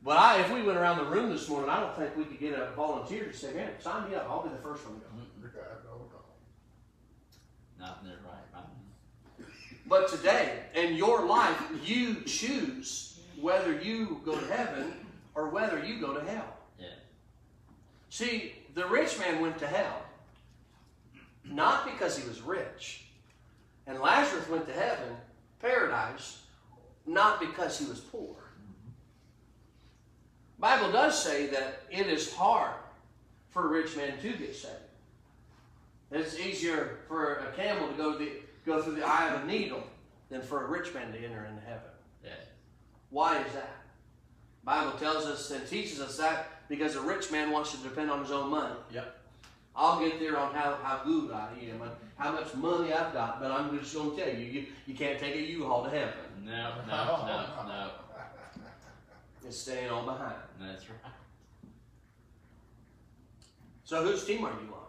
But 0.04 0.18
I, 0.18 0.40
if 0.40 0.52
we 0.52 0.62
went 0.62 0.76
around 0.76 0.98
the 0.98 1.04
room 1.04 1.30
this 1.30 1.48
morning, 1.48 1.70
I 1.70 1.80
don't 1.80 1.96
think 1.96 2.14
we 2.16 2.24
could 2.24 2.38
get 2.38 2.52
a 2.58 2.72
volunteer 2.76 3.24
to 3.24 3.32
say, 3.32 3.54
"Man, 3.54 3.70
sign 3.80 4.10
me 4.10 4.16
up. 4.16 4.28
I'll 4.28 4.42
be 4.42 4.50
the 4.50 4.62
first 4.62 4.84
one 4.84 4.96
to 4.96 5.00
go." 5.00 5.06
Mm-hmm. 5.06 5.46
Nothing 7.80 8.08
is 8.10 8.18
right, 8.22 8.52
man. 8.52 9.48
But 9.86 10.08
today, 10.08 10.60
in 10.74 10.94
your 10.94 11.24
life, 11.24 11.60
you 11.84 12.22
choose 12.22 13.20
whether 13.40 13.80
you 13.80 14.20
go 14.24 14.38
to 14.38 14.46
heaven 14.46 14.92
or 15.34 15.48
whether 15.48 15.82
you 15.82 16.00
go 16.00 16.12
to 16.12 16.24
hell. 16.24 16.56
Yeah. 16.78 16.86
See, 18.10 18.54
the 18.74 18.86
rich 18.86 19.18
man 19.18 19.40
went 19.40 19.58
to 19.58 19.66
hell 19.66 20.04
not 21.44 21.84
because 21.84 22.16
he 22.16 22.26
was 22.26 22.40
rich, 22.40 23.04
and 23.86 24.00
Lazarus 24.00 24.48
went 24.48 24.66
to 24.66 24.72
heaven, 24.72 25.16
paradise, 25.60 26.42
not 27.06 27.38
because 27.40 27.78
he 27.78 27.84
was 27.86 28.00
poor. 28.00 28.36
Bible 30.64 30.92
does 30.92 31.22
say 31.22 31.48
that 31.48 31.82
it 31.90 32.06
is 32.06 32.32
hard 32.32 32.72
for 33.50 33.66
a 33.66 33.68
rich 33.68 33.94
man 33.98 34.14
to 34.22 34.32
get 34.32 34.56
saved. 34.56 34.72
It's 36.10 36.38
easier 36.38 37.00
for 37.06 37.34
a 37.34 37.52
camel 37.54 37.86
to 37.88 37.92
go, 37.92 38.16
the, 38.16 38.30
go 38.64 38.80
through 38.80 38.94
the 38.94 39.06
eye 39.06 39.28
of 39.28 39.42
a 39.42 39.46
needle 39.46 39.82
than 40.30 40.40
for 40.40 40.64
a 40.64 40.68
rich 40.68 40.94
man 40.94 41.12
to 41.12 41.18
enter 41.18 41.44
into 41.44 41.60
heaven. 41.66 41.90
Yeah. 42.24 42.30
Why 43.10 43.42
is 43.42 43.52
that? 43.52 43.76
Bible 44.64 44.92
tells 44.92 45.26
us 45.26 45.50
and 45.50 45.68
teaches 45.68 46.00
us 46.00 46.16
that 46.16 46.66
because 46.70 46.96
a 46.96 47.02
rich 47.02 47.30
man 47.30 47.50
wants 47.50 47.72
to 47.72 47.76
depend 47.86 48.10
on 48.10 48.20
his 48.20 48.30
own 48.30 48.48
money. 48.48 48.74
Yep. 48.90 49.18
I'll 49.76 50.00
get 50.00 50.18
there 50.18 50.38
on 50.38 50.54
how, 50.54 50.78
how 50.82 51.04
good 51.04 51.30
I 51.30 51.48
am 51.70 51.82
and 51.82 51.90
how 52.16 52.32
much 52.32 52.54
money 52.54 52.90
I've 52.90 53.12
got, 53.12 53.38
but 53.38 53.50
I'm 53.50 53.78
just 53.78 53.92
going 53.94 54.16
to 54.16 54.16
tell 54.16 54.34
you, 54.34 54.46
you, 54.46 54.66
you 54.86 54.94
can't 54.94 55.18
take 55.18 55.34
a 55.34 55.42
U-Haul 55.42 55.84
to 55.84 55.90
heaven. 55.90 56.14
No, 56.42 56.72
no, 56.88 57.26
no, 57.26 57.66
no. 57.68 57.90
It's 59.46 59.58
staying 59.58 59.90
on 59.90 60.06
behind. 60.06 60.36
That's 60.60 60.88
right. 60.88 61.12
So 63.84 64.02
whose 64.02 64.24
team 64.24 64.44
are 64.44 64.50
you 64.50 64.72
on? 64.72 64.84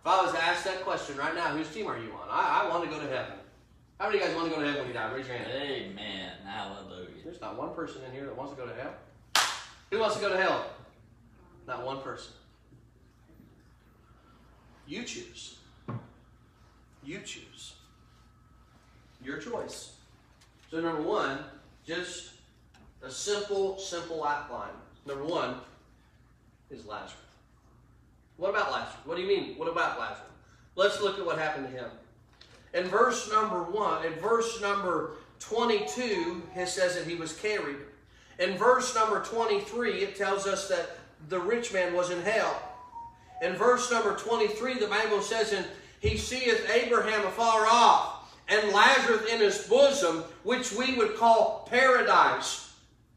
If 0.00 0.06
I 0.06 0.22
was 0.22 0.32
to 0.32 0.42
ask 0.42 0.64
that 0.64 0.84
question 0.84 1.16
right 1.16 1.34
now, 1.34 1.48
whose 1.48 1.68
team 1.68 1.86
are 1.86 1.98
you 1.98 2.12
on? 2.12 2.28
I, 2.30 2.64
I 2.64 2.68
want 2.68 2.84
to 2.84 2.90
go 2.90 3.00
to 3.00 3.08
heaven. 3.08 3.34
How 3.98 4.06
many 4.06 4.18
of 4.18 4.22
you 4.22 4.28
guys 4.28 4.36
want 4.36 4.50
to 4.50 4.54
go 4.54 4.60
to 4.62 4.66
heaven 4.66 4.80
when 4.82 4.88
you 4.88 4.94
die? 4.94 5.12
Raise 5.12 5.26
your 5.26 5.36
hand. 5.36 5.50
Amen. 5.50 6.32
Hallelujah. 6.44 7.08
There's 7.24 7.40
not 7.40 7.56
one 7.56 7.74
person 7.74 8.02
in 8.06 8.12
here 8.12 8.24
that 8.26 8.36
wants 8.36 8.52
to 8.52 8.58
go 8.58 8.66
to 8.66 8.74
hell. 8.74 8.94
Who 9.90 9.98
wants 9.98 10.16
to 10.16 10.22
go 10.22 10.30
to 10.30 10.36
hell? 10.36 10.66
Not 11.66 11.84
one 11.84 12.00
person. 12.00 12.32
You 14.86 15.02
choose. 15.04 15.56
You 17.04 17.18
choose. 17.20 17.74
Your 19.22 19.38
choice. 19.38 19.92
So, 20.70 20.80
number 20.80 21.02
one, 21.02 21.38
just 21.86 22.30
a 23.02 23.10
simple, 23.10 23.78
simple 23.78 24.24
outline. 24.24 24.72
Number 25.06 25.24
one 25.24 25.56
is 26.70 26.86
Lazarus. 26.86 27.14
What 28.36 28.50
about 28.50 28.72
Lazarus? 28.72 28.96
What 29.04 29.16
do 29.16 29.22
you 29.22 29.28
mean? 29.28 29.58
What 29.58 29.68
about 29.68 29.98
Lazarus? 29.98 30.30
Let's 30.76 31.00
look 31.00 31.18
at 31.18 31.26
what 31.26 31.38
happened 31.38 31.66
to 31.66 31.72
him. 31.72 31.90
In 32.72 32.84
verse 32.84 33.30
number 33.30 33.62
one, 33.64 34.04
in 34.04 34.12
verse 34.14 34.60
number 34.60 35.12
22, 35.40 36.42
it 36.54 36.68
says 36.68 36.94
that 36.94 37.06
he 37.06 37.16
was 37.16 37.32
carried. 37.34 37.76
In 38.38 38.56
verse 38.56 38.94
number 38.94 39.22
23, 39.22 40.02
it 40.02 40.16
tells 40.16 40.46
us 40.46 40.68
that 40.68 40.98
the 41.28 41.38
rich 41.38 41.72
man 41.72 41.94
was 41.94 42.10
in 42.10 42.22
hell. 42.22 42.62
In 43.42 43.54
verse 43.54 43.90
number 43.90 44.16
23, 44.16 44.78
the 44.78 44.86
Bible 44.86 45.20
says, 45.20 45.52
And 45.52 45.66
he 46.00 46.16
seeth 46.16 46.70
Abraham 46.70 47.26
afar 47.26 47.66
off, 47.66 48.34
and 48.48 48.72
Lazarus 48.72 49.30
in 49.30 49.40
his 49.40 49.66
bosom, 49.66 50.24
which 50.44 50.72
we 50.72 50.94
would 50.94 51.16
call 51.16 51.68
paradise. 51.70 52.69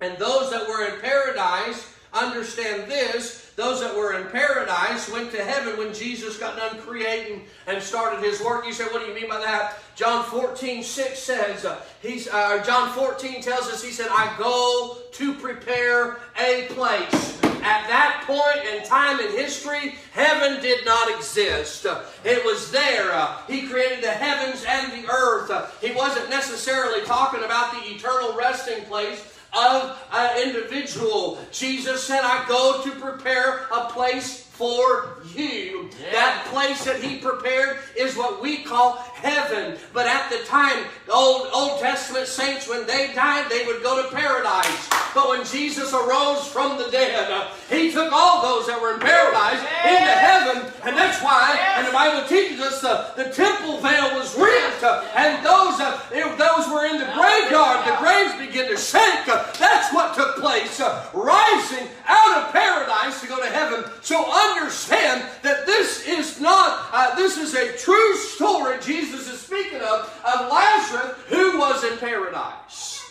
And 0.03 0.17
those 0.17 0.51
that 0.51 0.67
were 0.67 0.85
in 0.85 0.99
paradise 0.99 1.89
understand 2.11 2.91
this. 2.91 3.53
Those 3.55 3.79
that 3.79 3.95
were 3.95 4.19
in 4.19 4.27
paradise 4.27 5.09
went 5.09 5.31
to 5.31 5.41
heaven 5.41 5.77
when 5.77 5.93
Jesus 5.93 6.37
got 6.37 6.57
done 6.57 6.77
creating 6.81 7.43
and 7.67 7.81
started 7.81 8.21
his 8.21 8.41
work. 8.41 8.65
You 8.65 8.73
say, 8.73 8.83
what 8.85 9.01
do 9.01 9.07
you 9.07 9.15
mean 9.15 9.29
by 9.29 9.39
that? 9.39 9.79
John 9.95 10.25
14, 10.25 10.83
6 10.83 11.19
says, 11.19 11.63
uh, 11.63 11.79
he's, 12.01 12.27
uh, 12.27 12.61
John 12.65 12.89
14 12.89 13.41
tells 13.41 13.69
us, 13.69 13.81
he 13.81 13.91
said, 13.91 14.07
I 14.09 14.35
go 14.37 14.97
to 15.13 15.33
prepare 15.35 16.17
a 16.37 16.67
place. 16.71 17.41
At 17.65 17.87
that 17.87 18.25
point 18.27 18.75
in 18.75 18.85
time 18.85 19.21
in 19.21 19.31
history, 19.31 19.95
heaven 20.11 20.61
did 20.61 20.83
not 20.83 21.15
exist. 21.15 21.85
It 22.25 22.43
was 22.43 22.71
there. 22.71 23.13
Uh, 23.13 23.37
he 23.47 23.67
created 23.67 24.03
the 24.03 24.11
heavens 24.11 24.65
and 24.67 24.91
the 24.91 25.09
earth. 25.09 25.79
He 25.79 25.93
wasn't 25.93 26.29
necessarily 26.29 27.05
talking 27.05 27.45
about 27.45 27.71
the 27.71 27.89
eternal 27.89 28.35
resting 28.35 28.83
place 28.83 29.29
of 29.55 29.99
an 30.11 30.41
individual. 30.41 31.39
Jesus 31.51 32.03
said, 32.03 32.21
I 32.23 32.45
go 32.47 32.83
to 32.83 32.91
prepare 32.91 33.67
a 33.71 33.85
place 33.89 34.42
for 34.53 35.17
you. 35.33 35.89
Yeah. 35.99 36.11
That 36.11 36.45
place 36.53 36.85
that 36.85 37.01
he 37.01 37.17
prepared 37.17 37.79
is 37.97 38.15
what 38.15 38.39
we 38.39 38.63
call 38.63 38.93
heaven. 39.17 39.77
But 39.93 40.05
at 40.05 40.29
the 40.29 40.45
time, 40.45 40.85
the 41.07 41.13
Old, 41.13 41.47
Old 41.51 41.79
Testament 41.79 42.27
saints, 42.27 42.69
when 42.69 42.85
they 42.85 43.11
died, 43.15 43.49
they 43.49 43.65
would 43.65 43.81
go 43.81 44.03
to 44.03 44.15
paradise. 44.15 44.89
But 45.15 45.29
when 45.29 45.43
Jesus 45.45 45.91
arose 45.91 46.47
from 46.47 46.77
the 46.77 46.89
dead, 46.91 47.31
uh, 47.31 47.49
he 47.67 47.91
took 47.91 48.13
all 48.13 48.43
those 48.43 48.67
that 48.67 48.79
were 48.79 48.93
in 48.93 48.99
paradise 48.99 49.57
into 49.89 50.13
heaven. 50.21 50.71
And 50.85 50.95
that's 50.95 51.17
why, 51.23 51.57
and 51.77 51.87
the 51.87 51.91
Bible 51.91 52.27
teaches 52.29 52.61
us 52.61 52.79
the, 52.81 53.09
the 53.17 53.33
temple 53.33 53.81
veil 53.81 54.13
was 54.13 54.37
ripped. 54.37 54.83
uh, 54.83 55.01
and 55.15 55.43
those, 55.43 55.81
uh, 55.81 55.97
if 56.13 56.29
those 56.37 56.69
were 56.69 56.85
in 56.85 57.01
the 57.01 57.09
graveyard, 57.17 57.89
the 57.89 57.97
graves 57.97 58.37
began 58.37 58.69
to 58.69 58.77
shake. 58.77 59.25
Uh, 59.27 59.49
that's 59.57 59.91
what 59.93 60.13
took 60.13 60.37
place. 60.37 60.79
uh, 60.79 61.09
rising 61.13 61.87
out 62.05 62.37
of 62.37 62.51
paradise 62.53 63.21
to 63.21 63.27
go 63.27 63.37
to 63.41 63.49
heaven. 63.49 63.83
So 64.01 64.21
understand 64.51 65.23
that 65.41 65.65
this 65.65 66.07
is 66.07 66.39
not, 66.39 66.89
uh, 66.91 67.15
this 67.15 67.37
is 67.37 67.53
a 67.53 67.77
true 67.77 68.15
story 68.15 68.77
Jesus 68.81 69.27
is 69.29 69.39
speaking 69.39 69.81
of, 69.81 70.21
of 70.25 70.51
Lazarus 70.51 71.17
who 71.27 71.57
was 71.57 71.83
in 71.83 71.97
paradise. 71.97 73.05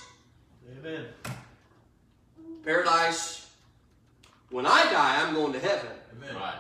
Amen. 0.79 1.07
Paradise, 2.65 3.51
when 4.51 4.67
I 4.67 4.85
die, 4.85 5.23
I'm 5.23 5.35
going 5.35 5.53
to 5.53 5.61
heaven. 5.61 5.91
Amen. 6.17 6.35
Right. 6.35 6.59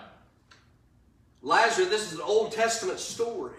Lazarus, 1.42 1.88
this 1.88 2.12
is 2.12 2.18
an 2.18 2.24
Old 2.24 2.52
Testament 2.52 2.98
story. 2.98 3.52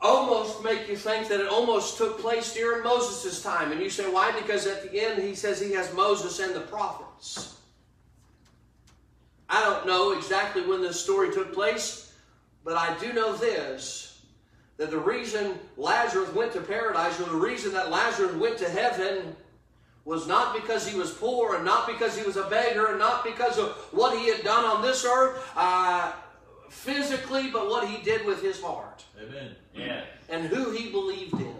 Almost 0.00 0.64
make 0.64 0.88
you 0.88 0.96
think 0.96 1.28
that 1.28 1.40
it 1.40 1.46
almost 1.46 1.96
took 1.96 2.18
place 2.18 2.54
during 2.54 2.82
Moses' 2.82 3.40
time. 3.40 3.70
And 3.70 3.80
you 3.80 3.88
say, 3.88 4.10
why? 4.10 4.32
Because 4.32 4.66
at 4.66 4.82
the 4.82 5.00
end 5.00 5.22
he 5.22 5.36
says 5.36 5.60
he 5.60 5.72
has 5.74 5.94
Moses 5.94 6.40
and 6.40 6.54
the 6.54 6.60
prophets. 6.60 7.60
I 9.48 9.62
don't 9.62 9.86
know 9.86 10.12
exactly 10.12 10.62
when 10.62 10.80
this 10.80 11.00
story 11.00 11.32
took 11.32 11.52
place, 11.52 12.12
but 12.64 12.76
I 12.76 12.96
do 12.98 13.12
know 13.12 13.36
this 13.36 14.08
that 14.78 14.90
the 14.90 14.98
reason 14.98 15.58
Lazarus 15.76 16.32
went 16.34 16.52
to 16.54 16.60
paradise, 16.60 17.20
or 17.20 17.24
the 17.24 17.36
reason 17.36 17.72
that 17.74 17.90
Lazarus 17.90 18.34
went 18.34 18.58
to 18.58 18.68
heaven, 18.68 19.36
was 20.04 20.26
not 20.26 20.54
because 20.54 20.86
he 20.86 20.98
was 20.98 21.12
poor 21.12 21.54
and 21.54 21.64
not 21.64 21.86
because 21.86 22.16
he 22.16 22.24
was 22.24 22.36
a 22.36 22.48
beggar 22.48 22.86
and 22.86 22.98
not 22.98 23.22
because 23.22 23.58
of 23.58 23.70
what 23.92 24.18
he 24.18 24.28
had 24.28 24.42
done 24.42 24.64
on 24.64 24.82
this 24.82 25.04
earth 25.04 25.48
uh, 25.54 26.12
physically, 26.68 27.50
but 27.50 27.68
what 27.68 27.86
he 27.86 28.02
did 28.02 28.26
with 28.26 28.42
his 28.42 28.60
heart 28.60 29.04
Amen. 29.22 29.54
Yeah. 29.74 30.02
and 30.28 30.46
who 30.46 30.70
he 30.72 30.90
believed 30.90 31.34
in. 31.34 31.54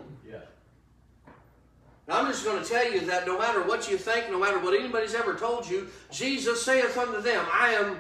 Now, 2.09 2.21
I'm 2.21 2.27
just 2.27 2.45
going 2.45 2.63
to 2.63 2.69
tell 2.69 2.91
you 2.93 3.01
that 3.03 3.27
no 3.27 3.39
matter 3.39 3.63
what 3.63 3.89
you 3.91 3.97
think, 3.97 4.31
no 4.31 4.39
matter 4.39 4.59
what 4.59 4.75
anybody's 4.75 5.15
ever 5.15 5.35
told 5.35 5.69
you, 5.69 5.89
Jesus 6.11 6.65
saith 6.65 6.99
unto 6.99 7.21
them, 7.21 7.45
I 7.53 7.75
am 7.75 7.99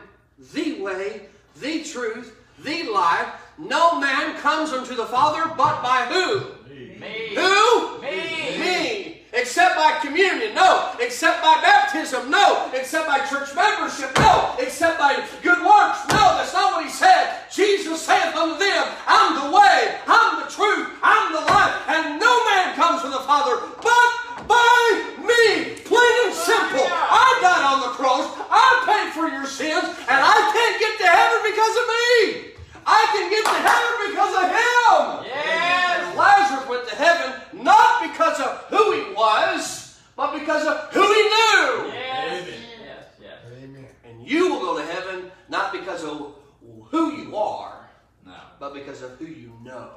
the 0.53 0.81
way, 0.81 1.23
the 1.61 1.85
truth, 1.85 2.37
the 2.65 2.85
life. 2.85 3.29
No 3.59 4.01
man 4.01 4.37
comes 4.39 4.71
unto 4.73 4.95
the 4.95 5.07
Father 5.07 5.53
but 5.57 5.83
by 5.83 6.07
who? 6.07 6.41
Me. 6.69 7.35
Who? 7.35 8.01
Me. 8.01 8.59
Me. 8.59 8.92
Except 9.33 9.77
by 9.77 9.99
communion, 10.05 10.55
no. 10.55 10.93
Except 11.01 11.41
by 11.41 11.59
baptism, 11.63 12.31
no. 12.31 12.71
Except 12.75 13.07
by 13.07 13.19
church 13.25 13.55
membership, 13.55 14.13
no. 14.19 14.55
Except 14.59 14.99
by 14.99 15.25
good 15.43 15.59
works, 15.65 16.05
no. 16.13 16.37
That's 16.37 16.53
not 16.53 16.73
what 16.75 16.85
he 16.85 16.91
said. 16.91 17.41
Jesus 17.51 18.05
saith 18.05 18.37
unto 18.37 18.59
them, 18.59 18.85
I'm 19.07 19.41
the 19.41 19.57
way, 19.57 19.97
I'm 20.07 20.45
the 20.45 20.51
truth, 20.53 20.89
I'm 21.03 21.33
the 21.33 21.41
life, 21.41 21.75
and 21.89 22.21
no 22.21 22.45
man 22.53 22.75
comes 22.77 23.01
to 23.03 23.09
the 23.09 23.25
Father 23.25 23.57
but 23.81 24.47
by 24.47 25.17
me. 25.25 25.81
Plain 25.81 26.15
and 26.29 26.35
simple. 26.35 26.85
I 26.93 27.39
died 27.41 27.65
on 27.73 27.81
the 27.81 27.93
cross. 27.97 28.29
I 28.51 28.85
paid 28.85 29.13
for 29.17 29.29
your 29.29 29.47
sins, 29.47 29.85
and 29.85 30.19
I 30.21 30.39
can't 30.53 30.77
get 30.77 30.99
to 31.01 31.09
heaven 31.09 31.41
because 31.49 31.77
of 31.81 31.87
me. 31.89 32.52
I 32.87 33.07
can 33.13 33.31
get 33.31 33.45
to 33.45 33.59
heaven 33.69 33.93
because 34.11 34.35
of 34.37 34.47
him. 34.51 35.27
Yes. 35.27 36.17
Lazarus 36.17 36.69
went 36.69 36.89
to 36.89 36.95
heaven 36.97 37.63
not 37.65 38.03
because 38.03 38.41
of 38.41 38.59
who 38.69 38.93
he 38.93 39.13
was, 39.15 40.01
but 40.17 40.39
because 40.39 40.67
of 40.67 40.93
who 40.93 41.03
he 41.03 41.23
knew. 41.23 41.93
Yes. 41.93 42.43
Amen. 42.43 42.61
Yes. 42.81 43.05
Yes. 43.21 43.39
Amen. 43.63 43.87
And 44.05 44.27
you 44.27 44.51
will 44.53 44.61
go 44.61 44.79
to 44.79 44.85
heaven 44.87 45.31
not 45.49 45.73
because 45.73 46.05
of 46.05 46.35
who 46.91 47.13
you 47.17 47.37
are, 47.37 47.89
No. 48.27 48.35
but 48.61 48.75
because 48.75 49.03
of 49.03 49.13
who 49.19 49.27
you 49.27 49.53
know. 49.65 49.91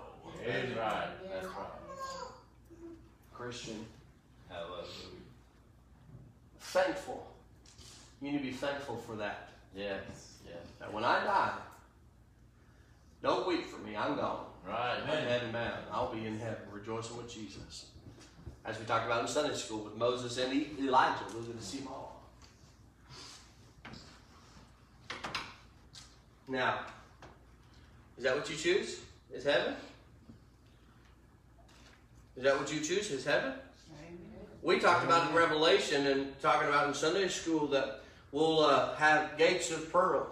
That's 0.46 0.78
right. 0.78 1.08
That's 1.32 1.46
right. 1.48 1.72
Christian, 3.34 3.86
Hallelujah. 4.50 4.86
thankful. 6.60 7.26
You 8.22 8.32
need 8.32 8.38
to 8.40 8.44
be 8.44 8.52
thankful 8.52 8.98
for 8.98 9.16
that. 9.18 9.50
Yes. 9.76 10.38
Yes. 10.46 10.56
That 10.80 10.94
when 10.94 11.04
I 11.04 11.24
die, 11.26 11.52
don't 13.26 13.48
weep 13.48 13.66
for 13.66 13.80
me. 13.80 13.96
I'm 13.98 14.16
gone. 14.16 14.46
Right. 14.68 15.00
I'm 15.02 15.08
heading 15.08 15.52
bound. 15.52 15.84
I'll 15.92 16.14
be 16.14 16.28
in 16.28 16.38
heaven, 16.38 16.62
rejoicing 16.72 17.18
with 17.18 17.34
Jesus. 17.34 17.88
As 18.64 18.78
we 18.80 18.86
talked 18.86 19.08
about 19.08 19.22
in 19.22 19.28
Sunday 19.28 19.56
school 19.56 19.84
with 19.84 19.98
Moses 19.98 20.38
and 20.38 20.54
Elijah, 20.80 21.24
we're 21.34 21.42
going 21.42 21.58
to 21.58 21.64
see 21.64 21.80
them 21.80 21.88
all. 21.88 22.22
Now, 26.48 26.82
is 28.16 28.24
that 28.24 28.36
what 28.36 28.48
you 28.48 28.56
choose? 28.56 29.02
Is 29.34 29.44
heaven? 29.44 29.74
Is 32.38 32.44
that 32.44 32.60
what 32.60 32.72
you 32.72 32.80
choose? 32.80 33.10
Is 33.10 33.26
heaven? 33.26 33.54
We 34.62 34.80
talked 34.80 35.04
about 35.04 35.30
in 35.30 35.36
Revelation 35.36 36.06
and 36.08 36.40
talking 36.42 36.68
about 36.68 36.88
in 36.88 36.94
Sunday 36.94 37.28
school 37.28 37.66
that 37.68 38.02
we'll 38.32 38.60
uh, 38.60 38.96
have 38.96 39.36
gates 39.38 39.72
of 39.72 39.92
pearl, 39.92 40.28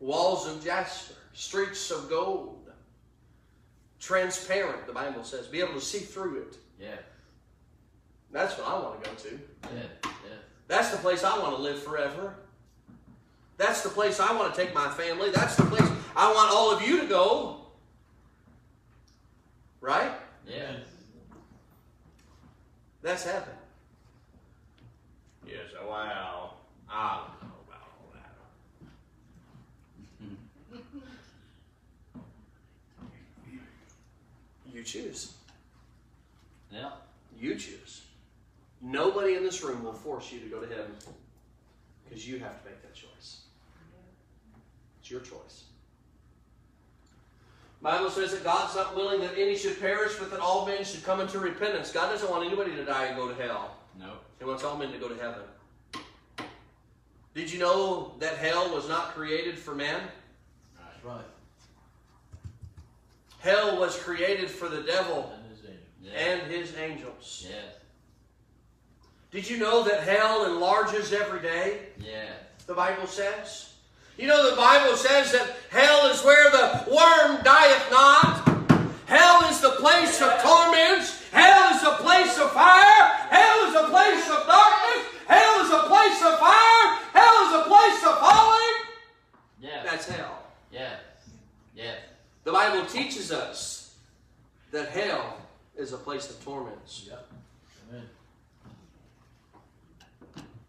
walls 0.00 0.48
of 0.48 0.64
jasper, 0.64 1.14
streets 1.40 1.90
of 1.90 2.10
gold, 2.10 2.70
transparent, 3.98 4.86
the 4.86 4.92
Bible 4.92 5.24
says, 5.24 5.46
be 5.46 5.60
able 5.60 5.72
to 5.72 5.80
see 5.80 6.00
through 6.00 6.42
it. 6.42 6.58
Yeah. 6.78 6.98
That's 8.30 8.58
what 8.58 8.68
I 8.68 8.74
want 8.74 9.02
to 9.02 9.10
go 9.10 9.16
to. 9.16 9.40
Yes. 9.74 9.86
Yes. 10.04 10.12
That's 10.68 10.90
the 10.90 10.98
place 10.98 11.24
I 11.24 11.38
want 11.38 11.56
to 11.56 11.62
live 11.62 11.82
forever. 11.82 12.34
That's 13.56 13.82
the 13.82 13.88
place 13.88 14.20
I 14.20 14.36
want 14.36 14.54
to 14.54 14.60
take 14.60 14.74
my 14.74 14.90
family. 14.90 15.30
That's 15.30 15.56
the 15.56 15.64
place 15.64 15.88
I 16.14 16.30
want 16.30 16.50
all 16.52 16.70
of 16.72 16.82
you 16.82 17.00
to 17.00 17.06
go. 17.06 17.64
Right? 19.80 20.12
Yes. 20.46 20.84
That's 23.00 23.24
heaven. 23.24 23.54
Yes, 25.46 25.72
well, 25.82 25.92
I 25.92 26.06
don't 26.08 27.48
know 27.48 27.56
about 27.66 27.82
all 27.98 28.12
that. 28.12 28.36
You 34.80 34.84
choose. 34.84 35.34
Yeah. 36.72 36.88
You 37.38 37.54
choose. 37.54 38.00
Nobody 38.80 39.34
in 39.34 39.42
this 39.42 39.62
room 39.62 39.84
will 39.84 39.92
force 39.92 40.32
you 40.32 40.40
to 40.40 40.46
go 40.46 40.58
to 40.58 40.66
heaven 40.66 40.92
because 42.02 42.26
you 42.26 42.38
have 42.38 42.62
to 42.62 42.70
make 42.70 42.80
that 42.80 42.94
choice. 42.94 43.40
It's 44.98 45.10
your 45.10 45.20
choice. 45.20 45.64
Bible 47.82 48.08
says 48.08 48.32
that 48.32 48.42
God's 48.42 48.74
not 48.74 48.96
willing 48.96 49.20
that 49.20 49.32
any 49.36 49.54
should 49.54 49.78
perish, 49.78 50.14
but 50.18 50.30
that 50.30 50.40
all 50.40 50.64
men 50.64 50.82
should 50.82 51.04
come 51.04 51.20
into 51.20 51.38
repentance. 51.38 51.92
God 51.92 52.08
doesn't 52.08 52.30
want 52.30 52.46
anybody 52.46 52.74
to 52.76 52.84
die 52.86 53.04
and 53.04 53.18
go 53.18 53.28
to 53.28 53.34
hell. 53.34 53.76
No. 53.98 54.12
He 54.38 54.46
wants 54.46 54.64
all 54.64 54.78
men 54.78 54.90
to 54.92 54.98
go 54.98 55.08
to 55.08 55.16
heaven. 55.16 55.42
Did 57.34 57.52
you 57.52 57.58
know 57.58 58.14
that 58.18 58.38
hell 58.38 58.74
was 58.74 58.88
not 58.88 59.14
created 59.14 59.58
for 59.58 59.74
man? 59.74 60.00
Right. 61.04 61.16
Right. 61.16 61.24
Hell 63.40 63.78
was 63.80 63.98
created 63.98 64.50
for 64.50 64.68
the 64.68 64.82
devil 64.82 65.32
And 65.34 65.50
his 65.50 65.64
angel. 65.64 65.82
Yes. 66.02 66.14
and 66.40 66.50
his 66.52 66.76
angels. 66.76 67.46
Yes. 67.48 67.74
Did 69.30 69.48
you 69.48 69.58
know 69.58 69.84
that 69.84 70.02
hell 70.02 70.46
enlarges 70.46 71.12
every 71.12 71.40
day? 71.40 71.80
Yeah. 71.98 72.32
the 72.66 72.74
Bible 72.74 73.06
says. 73.06 73.72
You 74.18 74.26
know, 74.26 74.50
the 74.50 74.56
Bible 74.56 74.96
says 74.96 75.32
that 75.32 75.56
hell 75.70 76.06
is 76.10 76.22
where 76.22 76.50
the 76.50 76.84
worm 76.90 77.42
dieth 77.42 77.90
not. 77.90 78.46
Hell 79.06 79.48
is 79.50 79.60
the 79.60 79.70
place 79.70 80.20
of 80.20 80.40
torments. 80.42 81.24
Hell 81.32 81.74
is 81.76 81.82
a 81.82 81.92
place 82.02 82.38
of 82.38 82.52
fire. 82.52 83.02
Hell 83.30 83.68
is 83.68 83.74
a 83.74 83.88
place 83.88 84.24
of 84.30 84.46
darkness. 84.46 85.06
Hell 85.26 85.64
is 85.64 85.70
a 85.70 85.82
place 85.88 86.22
of 86.22 86.38
fire. 86.38 86.98
Hell 87.12 87.46
is 87.48 87.54
a 87.54 87.68
place 87.68 88.04
of 88.04 88.18
falling. 88.18 88.76
Yes. 89.60 89.86
That's 89.88 90.08
hell. 90.08 90.42
Yes. 90.72 91.00
Yes. 91.74 91.98
The 92.44 92.52
Bible 92.52 92.86
teaches 92.86 93.30
us 93.30 93.94
that 94.70 94.88
hell 94.88 95.36
is 95.76 95.92
a 95.92 95.98
place 95.98 96.30
of 96.30 96.42
torments. 96.42 97.06
Yep. 97.08 97.26
Amen. 97.90 98.04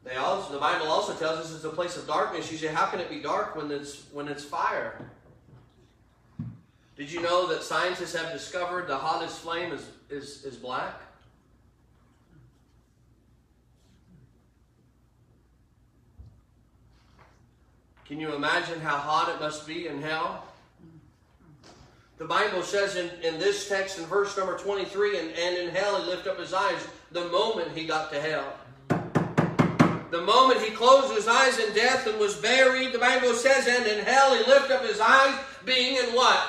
They 0.04 0.16
also, 0.16 0.54
the 0.54 0.60
Bible 0.60 0.88
also 0.88 1.14
tells 1.14 1.40
us 1.40 1.56
it's 1.56 1.64
a 1.64 1.70
place 1.70 1.96
of 1.98 2.08
darkness. 2.08 2.52
You 2.52 2.58
say, 2.58 2.68
how 2.68 2.88
can 2.88 3.00
it 3.00 3.10
be 3.10 3.20
dark 3.20 3.56
when 3.56 3.72
it's 3.72 4.06
when 4.12 4.28
it's 4.28 4.44
fire? 4.44 5.10
Did 6.98 7.12
you 7.12 7.22
know 7.22 7.48
that 7.48 7.64
scientists 7.64 8.16
have 8.16 8.32
discovered 8.32 8.88
the 8.88 8.98
hottest 8.98 9.40
flame 9.40 9.72
is, 9.72 9.88
is, 10.10 10.44
is 10.44 10.56
black? 10.56 11.02
Can 18.06 18.20
you 18.20 18.36
imagine 18.36 18.80
how 18.82 18.98
hot 18.98 19.34
it 19.34 19.40
must 19.40 19.66
be 19.66 19.88
in 19.88 20.02
hell? 20.02 20.44
The 22.22 22.28
Bible 22.28 22.62
says 22.62 22.98
in, 22.98 23.10
in 23.24 23.40
this 23.40 23.68
text 23.68 23.98
in 23.98 24.06
verse 24.06 24.38
number 24.38 24.56
23, 24.56 25.18
and, 25.18 25.32
and 25.32 25.58
in 25.58 25.70
hell 25.74 26.00
he 26.00 26.08
lifted 26.08 26.30
up 26.30 26.40
his 26.40 26.54
eyes 26.54 26.88
the 27.12 27.28
moment 27.30 27.76
he 27.76 27.84
got 27.84 28.12
to 28.12 28.22
hell. 28.22 28.54
The 30.12 30.22
moment 30.22 30.62
he 30.62 30.70
closed 30.70 31.16
his 31.16 31.28
eyes 31.28 31.58
in 31.58 31.74
death 31.74 32.06
and 32.06 32.20
was 32.20 32.36
buried, 32.36 32.94
the 32.94 33.00
Bible 33.00 33.34
says, 33.34 33.68
and 33.68 33.88
in 33.88 34.06
hell 34.06 34.36
he 34.36 34.48
lifted 34.48 34.72
up 34.72 34.86
his 34.86 35.00
eyes, 35.00 35.34
being 35.66 35.96
in 35.96 36.14
what? 36.14 36.48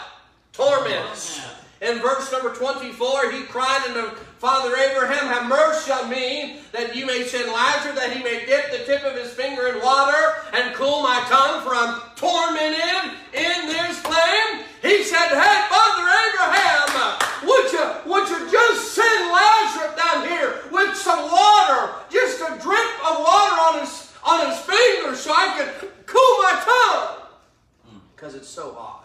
Torments. 0.52 1.40
In 1.80 2.00
verse 2.00 2.30
number 2.30 2.54
24, 2.54 3.32
he 3.32 3.42
cried 3.44 3.82
unto 3.88 4.14
Father 4.38 4.76
Abraham, 4.76 5.26
Have 5.26 5.48
mercy 5.48 5.90
on 5.90 6.10
me, 6.10 6.60
that 6.72 6.94
you 6.94 7.06
may 7.06 7.24
send 7.24 7.50
Lazarus, 7.50 7.98
that 7.98 8.12
he 8.12 8.22
may 8.22 8.44
dip 8.44 8.70
the 8.70 8.84
tip 8.84 9.04
of 9.04 9.14
his 9.14 9.32
finger 9.32 9.68
in 9.68 9.82
water 9.82 10.34
and 10.52 10.74
cool 10.74 11.02
my 11.02 11.24
tongue, 11.30 11.62
for 11.62 11.74
I'm 11.74 12.02
tormented 12.14 13.16
in 13.32 13.66
this 13.66 13.98
flame. 14.00 14.66
He 14.82 15.04
said, 15.04 15.28
Hey, 15.30 15.58
Father 15.70 16.06
Abraham, 16.06 17.46
would 17.46 17.72
you, 17.72 17.86
would 18.10 18.28
you 18.28 18.50
just 18.50 18.94
send 18.94 19.30
Lazarus 19.30 19.94
down 19.96 20.26
here 20.26 20.58
with 20.72 20.96
some 20.96 21.30
water, 21.30 21.94
just 22.10 22.40
a 22.42 22.58
drip 22.62 22.90
of 23.10 23.18
water 23.22 23.56
on 23.58 23.80
his, 23.80 24.12
on 24.22 24.50
his 24.50 24.58
finger 24.58 25.14
so 25.14 25.32
I 25.32 25.54
could 25.56 25.90
cool 26.06 26.42
my 26.42 26.62
tongue? 26.62 27.98
Because 28.14 28.34
it's 28.34 28.48
so 28.48 28.72
hot. 28.72 29.02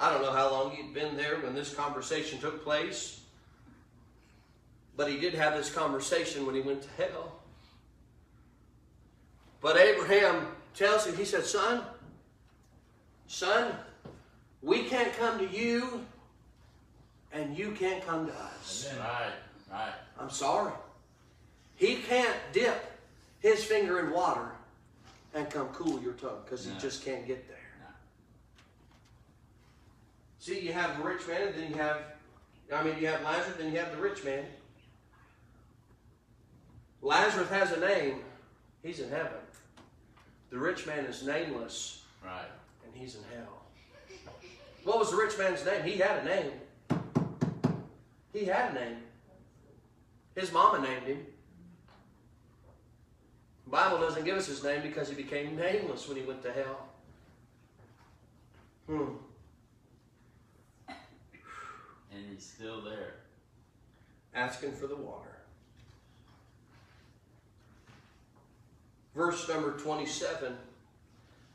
I 0.00 0.12
don't 0.12 0.22
know 0.22 0.32
how 0.32 0.50
long 0.50 0.70
he'd 0.72 0.94
been 0.94 1.16
there 1.16 1.36
when 1.40 1.54
this 1.54 1.74
conversation 1.74 2.38
took 2.38 2.62
place, 2.62 3.20
have 5.38 5.56
this 5.56 5.70
conversation 5.70 6.46
when 6.46 6.54
he 6.54 6.60
went 6.60 6.82
to 6.82 6.88
hell. 6.96 7.32
But 9.60 9.76
Abraham 9.76 10.46
tells 10.74 11.06
him, 11.06 11.16
he 11.16 11.24
said, 11.24 11.44
Son, 11.44 11.82
son, 13.26 13.72
we 14.62 14.84
can't 14.84 15.12
come 15.14 15.38
to 15.38 15.48
you, 15.48 16.04
and 17.32 17.56
you 17.56 17.72
can't 17.72 18.04
come 18.06 18.26
to 18.26 18.32
us. 18.32 18.88
Amen. 18.92 19.04
Right. 19.04 19.32
Right. 19.70 19.92
I'm 20.18 20.30
sorry. 20.30 20.72
He 21.76 21.96
can't 21.96 22.36
dip 22.52 22.98
his 23.40 23.64
finger 23.64 24.00
in 24.00 24.10
water 24.10 24.50
and 25.34 25.48
come 25.50 25.68
cool 25.68 26.00
your 26.00 26.14
tongue 26.14 26.40
because 26.44 26.64
he 26.64 26.72
just 26.80 27.04
can't 27.04 27.26
get 27.26 27.46
there. 27.48 27.56
No. 27.80 27.86
See, 30.40 30.60
you 30.60 30.72
have 30.72 30.96
the 30.96 31.04
rich 31.04 31.26
man, 31.28 31.48
and 31.48 31.54
then 31.54 31.70
you 31.70 31.76
have, 31.76 31.98
I 32.72 32.82
mean, 32.82 32.96
you 32.98 33.06
have 33.08 33.22
Lazarus, 33.22 33.56
then 33.58 33.72
you 33.72 33.78
have 33.78 33.92
the 33.92 33.98
rich 33.98 34.24
man. 34.24 34.44
Lazarus 37.02 37.48
has 37.48 37.72
a 37.72 37.80
name. 37.80 38.20
He's 38.82 39.00
in 39.00 39.08
heaven. 39.10 39.32
The 40.50 40.58
rich 40.58 40.86
man 40.86 41.04
is 41.04 41.22
nameless, 41.24 42.04
Right. 42.24 42.48
and 42.84 42.94
he's 42.94 43.16
in 43.16 43.22
hell. 43.34 43.62
What 44.84 44.98
was 44.98 45.10
the 45.10 45.16
rich 45.16 45.36
man's 45.38 45.64
name? 45.64 45.82
He 45.82 45.98
had 45.98 46.18
a 46.18 46.24
name. 46.24 46.52
He 48.32 48.44
had 48.44 48.70
a 48.70 48.74
name. 48.74 48.96
His 50.34 50.52
mama 50.52 50.80
named 50.80 51.06
him. 51.06 51.26
The 53.64 53.70
Bible 53.70 53.98
doesn't 53.98 54.24
give 54.24 54.36
us 54.36 54.46
his 54.46 54.64
name 54.64 54.82
because 54.82 55.08
he 55.08 55.14
became 55.14 55.56
nameless 55.56 56.08
when 56.08 56.16
he 56.16 56.22
went 56.22 56.42
to 56.42 56.52
hell. 56.52 56.88
Hmm. 58.86 59.16
And 60.88 62.24
he's 62.32 62.46
still 62.46 62.80
there. 62.82 63.14
asking 64.34 64.72
for 64.72 64.86
the 64.86 64.96
water. 64.96 65.37
Verse 69.18 69.48
number 69.48 69.72
27. 69.72 70.56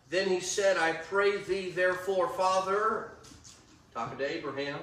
Then 0.10 0.28
he 0.28 0.42
said, 0.42 0.76
I 0.76 0.92
pray 0.92 1.38
thee, 1.38 1.70
therefore, 1.70 2.28
Father, 2.28 3.12
talking 3.94 4.18
to 4.18 4.30
Abraham, 4.30 4.80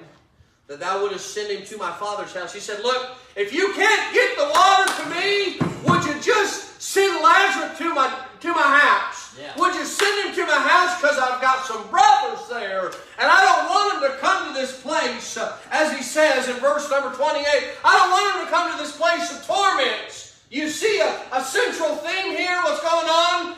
that 0.65 0.79
thou 0.79 1.01
wouldest 1.01 1.31
send 1.31 1.51
him 1.51 1.63
to 1.67 1.77
my 1.77 1.91
father's 1.91 2.33
house. 2.33 2.51
He 2.55 2.59
said, 2.59 2.81
Look, 2.81 3.17
if 3.35 3.53
you 3.53 3.71
can't 3.73 4.13
get 4.15 4.35
the 4.35 4.45
water 4.45 4.91
to 5.03 5.09
me, 5.11 5.59
would 5.85 6.03
you 6.05 6.19
just 6.23 6.81
send 6.81 7.23
Lazarus 7.23 7.77
to 7.77 7.93
my 7.93 8.25
to 8.39 8.47
my 8.47 8.79
house? 8.79 9.37
Yeah. 9.39 9.53
Would 9.59 9.75
you 9.75 9.85
send 9.85 10.29
him 10.29 10.35
to 10.37 10.47
my 10.47 10.59
house 10.59 10.99
because 10.99 11.19
I've 11.19 11.39
got 11.39 11.63
some 11.67 11.87
brothers 11.91 12.49
there, 12.49 12.87
and 12.87 13.29
I 13.29 13.45
don't 13.45 13.69
want 13.69 13.93
him 13.93 14.11
to 14.11 14.17
come 14.17 14.47
to 14.47 14.59
this 14.59 14.81
place. 14.81 15.37
As 15.69 15.95
he 15.95 16.01
says 16.01 16.49
in 16.49 16.55
verse 16.55 16.89
number 16.89 17.15
28. 17.15 17.45
I 17.85 17.95
don't 17.95 18.09
want 18.09 18.39
him 18.39 18.45
to 18.47 18.51
come 18.51 18.71
to 18.71 18.83
this 18.83 18.97
place 18.97 19.31
of 19.37 19.45
torment. 19.45 20.30
You 20.51 20.69
see 20.69 20.99
a, 20.99 21.21
a 21.31 21.41
central 21.41 21.95
theme 21.95 22.35
here, 22.35 22.59
what's 22.63 22.81
going 22.81 23.07
on? 23.07 23.55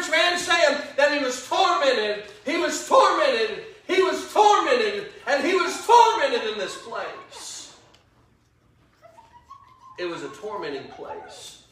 Rich 0.00 0.10
man 0.10 0.38
saying 0.38 0.78
that 0.96 1.12
he 1.12 1.24
was 1.24 1.46
tormented. 1.46 2.24
He 2.44 2.56
was 2.56 2.86
tormented. 2.88 3.64
He 3.86 4.02
was 4.02 4.32
tormented. 4.32 5.12
And 5.26 5.44
he 5.44 5.54
was 5.54 5.86
tormented 5.86 6.50
in 6.50 6.58
this 6.58 6.76
place. 6.78 7.76
It 9.98 10.06
was 10.06 10.22
a 10.22 10.28
tormenting 10.30 10.88
place. 10.88 11.62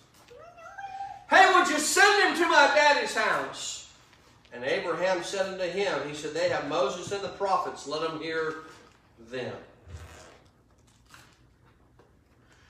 Hey, 1.31 1.51
would 1.55 1.69
you 1.69 1.79
send 1.79 2.31
him 2.31 2.43
to 2.43 2.49
my 2.49 2.73
daddy's 2.75 3.15
house? 3.15 3.91
And 4.53 4.65
Abraham 4.65 5.23
said 5.23 5.47
unto 5.47 5.65
him, 5.65 6.09
He 6.09 6.15
said, 6.15 6.33
They 6.33 6.49
have 6.49 6.69
Moses 6.69 7.13
and 7.13 7.23
the 7.23 7.29
prophets, 7.29 7.87
let 7.87 8.03
them 8.03 8.21
hear 8.21 8.57
them. 9.31 9.55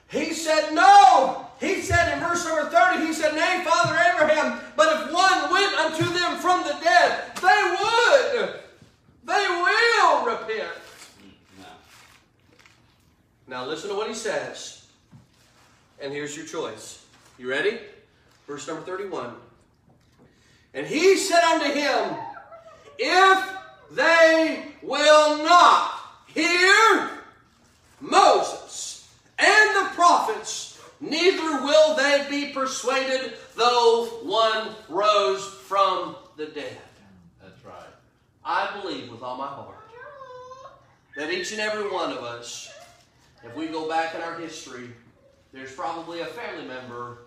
He 0.09 0.33
said, 0.33 0.73
No. 0.73 1.48
He 1.59 1.81
said 1.81 2.13
in 2.13 2.19
verse 2.19 2.45
number 2.45 2.69
30, 2.69 3.05
He 3.05 3.13
said, 3.13 3.33
Nay, 3.35 3.65
Father 3.65 3.97
Abraham, 4.13 4.59
but 4.77 5.01
if 5.01 5.13
one 5.13 5.51
went 5.51 5.73
unto 5.75 6.05
them 6.05 6.37
from 6.37 6.63
the 6.63 6.77
dead, 6.81 7.35
they 7.35 7.75
would. 7.79 8.59
They 9.25 9.47
will 9.47 10.25
repent. 10.25 10.71
No. 11.59 11.65
Now 13.47 13.65
listen 13.65 13.89
to 13.89 13.95
what 13.95 14.07
he 14.07 14.13
says. 14.13 14.87
And 16.01 16.13
here's 16.13 16.35
your 16.35 16.45
choice. 16.45 17.05
You 17.37 17.49
ready? 17.49 17.77
Verse 18.47 18.67
number 18.67 18.83
31. 18.83 19.33
And 20.73 20.87
he 20.87 21.17
said 21.17 21.43
unto 21.43 21.71
him, 21.73 22.15
If 22.97 23.57
they 23.91 24.65
will 24.81 25.43
not 25.43 25.99
hear 26.27 27.09
Moses 27.99 29.09
and 29.37 29.75
the 29.75 29.89
prophets, 29.93 30.68
neither 30.99 31.63
will 31.63 31.95
they 31.95 32.25
be 32.29 32.51
persuaded, 32.53 33.33
though 33.55 34.05
one 34.23 34.75
rose 34.87 35.45
from 35.45 36.15
the 36.37 36.47
dead. 36.47 36.77
That's 37.41 37.63
right. 37.65 37.75
I 38.43 38.79
believe 38.81 39.11
with 39.11 39.21
all 39.21 39.37
my 39.37 39.47
heart 39.47 39.79
that 41.15 41.31
each 41.31 41.51
and 41.51 41.59
every 41.59 41.89
one 41.91 42.11
of 42.11 42.23
us, 42.23 42.71
if 43.43 43.55
we 43.55 43.67
go 43.67 43.89
back 43.89 44.15
in 44.15 44.21
our 44.21 44.39
history, 44.39 44.89
there's 45.51 45.73
probably 45.73 46.21
a 46.21 46.25
family 46.25 46.65
member 46.65 47.19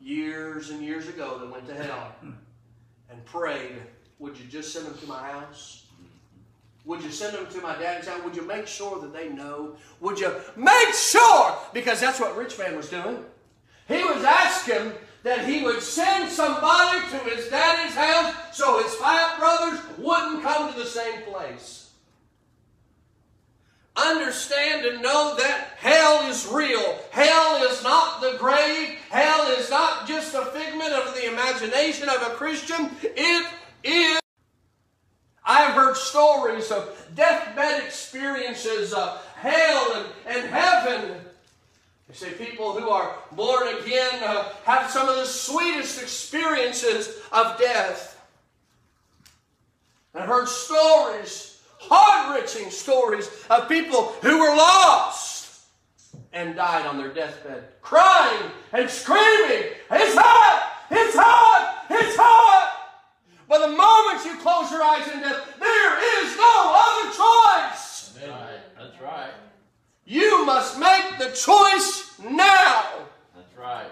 years 0.00 0.70
and 0.70 0.82
years 0.82 1.08
ago 1.08 1.38
that 1.38 1.50
went 1.50 1.66
to 1.66 1.74
hell 1.74 2.14
hmm. 2.20 2.32
and 3.10 3.24
prayed, 3.24 3.82
Would 4.18 4.38
you 4.38 4.46
just 4.46 4.72
send 4.72 4.86
them 4.86 4.98
to 4.98 5.06
my 5.06 5.30
house? 5.30 5.85
Would 6.86 7.02
you 7.02 7.10
send 7.10 7.36
them 7.36 7.46
to 7.48 7.60
my 7.60 7.76
daddy's 7.76 8.08
house? 8.08 8.22
Would 8.22 8.36
you 8.36 8.46
make 8.46 8.68
sure 8.68 9.00
that 9.00 9.12
they 9.12 9.28
know? 9.28 9.76
Would 10.00 10.20
you 10.20 10.32
make 10.56 10.94
sure? 10.94 11.56
Because 11.74 12.00
that's 12.00 12.20
what 12.20 12.36
rich 12.36 12.56
man 12.58 12.76
was 12.76 12.88
doing. 12.88 13.24
He 13.88 14.02
was 14.04 14.24
asking 14.24 14.92
that 15.24 15.44
he 15.44 15.64
would 15.64 15.82
send 15.82 16.30
somebody 16.30 17.00
to 17.10 17.18
his 17.18 17.48
daddy's 17.48 17.96
house 17.96 18.34
so 18.52 18.80
his 18.82 18.94
five 18.94 19.36
brothers 19.38 19.80
wouldn't 19.98 20.44
come 20.44 20.72
to 20.72 20.78
the 20.78 20.86
same 20.86 21.22
place. 21.22 21.90
Understand 23.96 24.84
and 24.86 25.02
know 25.02 25.34
that 25.38 25.70
hell 25.78 26.30
is 26.30 26.46
real. 26.46 26.98
Hell 27.10 27.64
is 27.64 27.82
not 27.82 28.20
the 28.20 28.36
grave. 28.38 28.90
Hell 29.10 29.50
is 29.58 29.70
not 29.70 30.06
just 30.06 30.34
a 30.34 30.44
figment 30.46 30.92
of 30.92 31.14
the 31.14 31.32
imagination 31.32 32.08
of 32.08 32.22
a 32.22 32.34
Christian. 32.36 32.90
It 33.02 33.46
is. 33.82 34.20
I 35.46 35.62
have 35.62 35.74
heard 35.74 35.96
stories 35.96 36.72
of 36.72 37.08
deathbed 37.14 37.84
experiences 37.84 38.92
of 38.92 39.24
hell 39.36 39.92
and, 39.94 40.36
and 40.36 40.50
heaven. 40.50 41.20
You 42.08 42.14
say 42.14 42.32
people 42.32 42.72
who 42.72 42.88
are 42.88 43.14
born 43.32 43.68
again 43.76 44.22
uh, 44.24 44.52
have 44.64 44.90
some 44.90 45.08
of 45.08 45.16
the 45.16 45.24
sweetest 45.24 46.02
experiences 46.02 47.20
of 47.30 47.58
death. 47.60 48.20
I 50.14 50.22
heard 50.22 50.48
stories, 50.48 51.60
heart-wrenching 51.78 52.70
stories 52.70 53.28
of 53.48 53.68
people 53.68 54.14
who 54.22 54.40
were 54.40 54.56
lost 54.56 55.60
and 56.32 56.56
died 56.56 56.86
on 56.86 56.98
their 56.98 57.12
deathbed, 57.12 57.64
crying 57.82 58.50
and 58.72 58.90
screaming, 58.90 59.72
It's 59.90 60.16
hot! 60.16 60.72
It's 60.90 61.16
hot! 61.16 61.45
But 63.48 63.60
the 63.60 63.76
moment 63.76 64.24
you 64.24 64.36
close 64.36 64.70
your 64.70 64.82
eyes 64.82 65.06
in 65.12 65.20
death, 65.20 65.58
there 65.58 66.24
is 66.24 66.36
no 66.36 66.74
other 66.74 67.10
choice. 67.10 68.12
That's 68.14 68.28
right. 68.28 68.60
That's 68.78 69.00
right. 69.00 69.30
You 70.04 70.44
must 70.44 70.78
make 70.78 71.18
the 71.18 71.30
choice 71.30 72.18
now. 72.20 72.84
That's 73.34 73.56
right. 73.56 73.90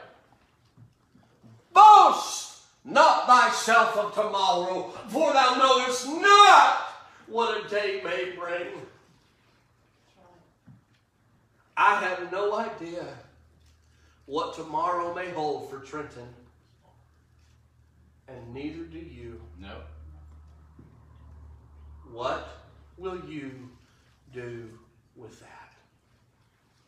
Boast 1.72 2.44
not 2.84 3.26
thyself 3.26 3.96
of 3.96 4.14
tomorrow, 4.14 4.90
for 5.08 5.32
thou 5.32 5.54
knowest 5.54 6.06
not 6.06 6.88
what 7.26 7.64
a 7.64 7.68
day 7.68 8.00
may 8.04 8.32
bring. 8.38 8.66
I 11.76 12.00
have 12.00 12.30
no 12.30 12.54
idea 12.54 13.06
what 14.26 14.54
tomorrow 14.54 15.14
may 15.14 15.30
hold 15.30 15.70
for 15.70 15.80
Trenton, 15.80 16.28
and 18.28 18.54
neither 18.54 18.84
do 18.84 18.98
you. 18.98 19.40
No. 19.60 19.76
What 22.10 22.48
will 22.96 23.20
you 23.28 23.50
do 24.32 24.68
with 25.16 25.40
that? 25.40 25.72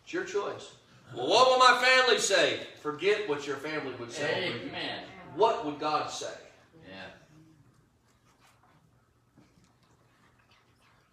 It's 0.04 0.12
your 0.12 0.24
choice. 0.24 0.72
Well, 1.14 1.28
what 1.28 1.48
will 1.48 1.58
my 1.58 1.84
family 1.84 2.18
say? 2.18 2.60
Forget 2.80 3.28
what 3.28 3.46
your 3.46 3.56
family 3.56 3.92
would 3.98 4.12
say. 4.12 4.52
Amen. 4.66 5.02
What 5.34 5.64
would 5.64 5.78
God 5.78 6.10
say? 6.10 6.32
Yeah. 6.88 6.94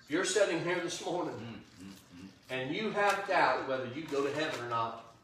If 0.03 0.09
you're 0.11 0.25
sitting 0.25 0.63
here 0.63 0.79
this 0.79 1.03
morning 1.05 1.35
Mm, 1.35 1.85
mm, 1.85 1.91
mm. 2.23 2.27
and 2.49 2.75
you 2.75 2.91
have 2.91 3.27
doubt 3.27 3.67
whether 3.67 3.87
you 3.95 4.03
go 4.03 4.25
to 4.25 4.33
heaven 4.33 4.65
or 4.65 4.69
not, 4.69 5.15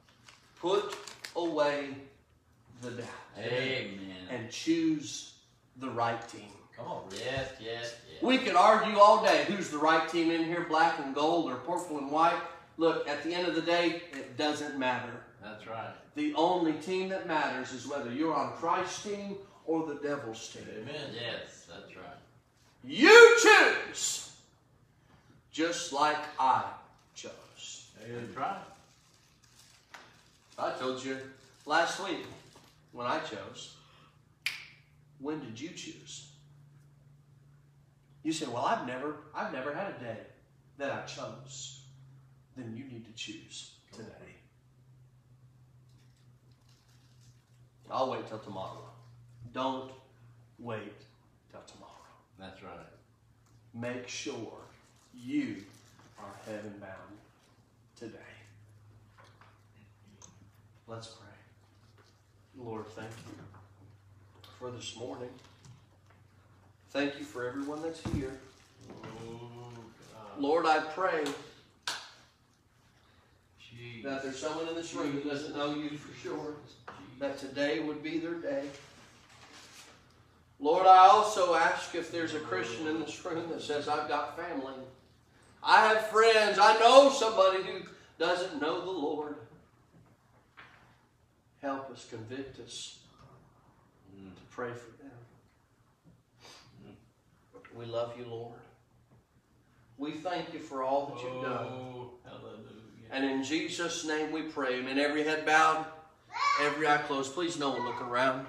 put 0.60 0.96
away 1.36 1.90
the 2.82 2.92
doubt 2.92 3.08
Amen. 3.44 4.00
and 4.30 4.50
choose 4.50 5.34
the 5.78 5.90
right 5.90 6.28
team. 6.28 6.52
Come 6.76 6.88
on. 6.88 7.04
Yes, 7.12 7.50
yes, 7.60 7.96
yes. 8.12 8.22
We 8.22 8.38
could 8.38 8.56
argue 8.56 8.98
all 8.98 9.24
day 9.24 9.46
who's 9.48 9.70
the 9.70 9.78
right 9.78 10.08
team 10.08 10.32
in 10.32 10.46
here, 10.46 10.66
black 10.70 11.00
and 11.00 11.14
gold 11.14 11.52
or 11.52 11.56
purple 11.56 11.98
and 11.98 12.12
white. 12.12 12.40
Look, 12.78 13.08
at 13.10 13.24
the 13.24 13.34
end 13.34 13.48
of 13.48 13.56
the 13.56 13.62
day, 13.62 14.04
it 14.14 14.38
doesn't 14.38 14.80
matter. 14.80 15.12
That's 15.44 15.68
right. 15.68 15.94
The 16.16 16.34
only 16.36 16.74
team 16.74 17.10
that 17.10 17.28
matters 17.28 17.74
is 17.74 17.88
whether 17.88 18.12
you're 18.12 18.34
on 18.34 18.54
Christ's 18.54 19.04
team 19.04 19.38
or 19.66 19.86
the 19.86 19.96
devil's 19.96 20.48
team. 20.50 20.64
Amen. 20.82 21.12
Yes, 21.14 21.66
that's 21.70 21.96
right. 21.96 22.06
You 22.84 23.38
choose, 23.42 24.32
just 25.52 25.92
like 25.92 26.18
I 26.40 26.64
chose. 27.16 27.90
That's 28.02 28.38
right. 28.38 28.58
I 30.58 30.72
told 30.80 31.04
you 31.04 31.18
last 31.66 32.04
week 32.04 32.26
when 32.92 33.08
I 33.08 33.20
chose. 33.20 33.76
When 35.20 35.40
did 35.40 35.60
you 35.60 35.70
choose? 35.70 36.32
You 38.24 38.34
said, 38.34 38.50
"Well, 38.50 38.66
I've 38.66 38.86
never, 38.88 39.18
I've 39.34 39.54
never 39.54 39.74
had 39.74 39.96
a 39.96 40.00
day 40.00 40.18
that 40.78 40.92
I 40.92 41.06
chose." 41.06 41.82
Then 42.56 42.76
you 42.76 42.86
need 42.86 43.06
to 43.06 43.14
choose 43.14 43.72
today. 43.92 44.36
I'll 47.90 48.12
wait 48.12 48.28
till 48.28 48.40
tomorrow. 48.40 48.90
Don't 49.54 49.92
wait 50.60 51.02
till 51.52 51.62
tomorrow. 51.62 51.90
That's 52.38 52.62
right. 52.62 52.86
Make 53.74 54.08
sure 54.08 54.60
you 55.14 55.64
are 56.20 56.36
heaven 56.46 56.76
bound 56.80 57.18
today. 57.96 58.18
Let's 60.88 61.08
pray. 61.08 61.29
Lord, 62.64 62.88
thank 62.88 63.10
you 63.10 63.34
for 64.58 64.70
this 64.72 64.96
morning. 64.98 65.30
Thank 66.92 67.18
you 67.18 67.26
for 67.26 67.48
everyone 67.48 67.82
that's 67.82 68.02
here. 68.12 68.38
Oh, 68.92 69.72
Lord, 70.38 70.66
I 70.66 70.80
pray 70.80 71.24
that 74.04 74.24
there's 74.24 74.40
someone 74.40 74.68
in 74.68 74.76
this 74.76 74.94
room 74.94 75.12
who 75.12 75.30
doesn't 75.30 75.56
know 75.56 75.74
you 75.74 75.98
for 75.98 76.14
sure, 76.20 76.56
that 77.20 77.38
today 77.38 77.80
would 77.80 78.04
be 78.04 78.18
their 78.18 78.36
day. 78.36 78.64
Lord, 80.60 80.86
I 80.86 81.08
also 81.08 81.56
ask 81.56 81.96
if 81.96 82.12
there's 82.12 82.34
a 82.34 82.40
Christian 82.40 82.88
in 82.88 83.00
this 83.00 83.24
room 83.24 83.50
that 83.50 83.62
says, 83.62 83.88
I've 83.88 84.10
got 84.10 84.38
family. 84.38 84.74
I 85.64 85.88
have 85.88 86.08
friends. 86.08 86.60
I 86.60 86.78
know 86.80 87.10
somebody 87.10 87.64
who 87.64 87.84
doesn't 88.18 88.62
know 88.62 88.84
the 88.84 88.92
Lord. 88.92 89.36
Help 91.62 91.92
us, 91.92 92.08
convict 92.10 92.60
us 92.60 93.00
Mm. 94.16 94.34
to 94.36 94.42
pray 94.50 94.72
for 94.74 94.92
them. 95.04 95.12
We 97.76 97.86
love 97.86 98.18
you, 98.18 98.26
Lord. 98.26 98.60
We 99.98 100.12
thank 100.12 100.54
you 100.54 100.60
for 100.60 100.82
all 100.84 101.08
that 101.08 101.22
you've 101.24 101.42
done. 101.44 101.68
Oh, 101.68 102.12
hallelujah. 102.26 102.66
And 103.12 103.24
in 103.26 103.44
Jesus' 103.44 104.06
name 104.06 104.32
we 104.32 104.44
pray. 104.44 104.80
Amen. 104.80 104.98
Every 104.98 105.24
head 105.24 105.46
bowed, 105.46 105.86
every 106.62 106.88
eye 106.88 106.98
closed. 106.98 107.34
Please, 107.34 107.58
no 107.60 107.70
one 107.70 107.86
look 107.86 108.02
around. 108.02 108.48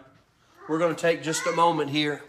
We're 0.69 0.79
going 0.79 0.95
to 0.95 1.01
take 1.01 1.23
just 1.23 1.47
a 1.47 1.53
moment 1.53 1.91
here. 1.91 2.23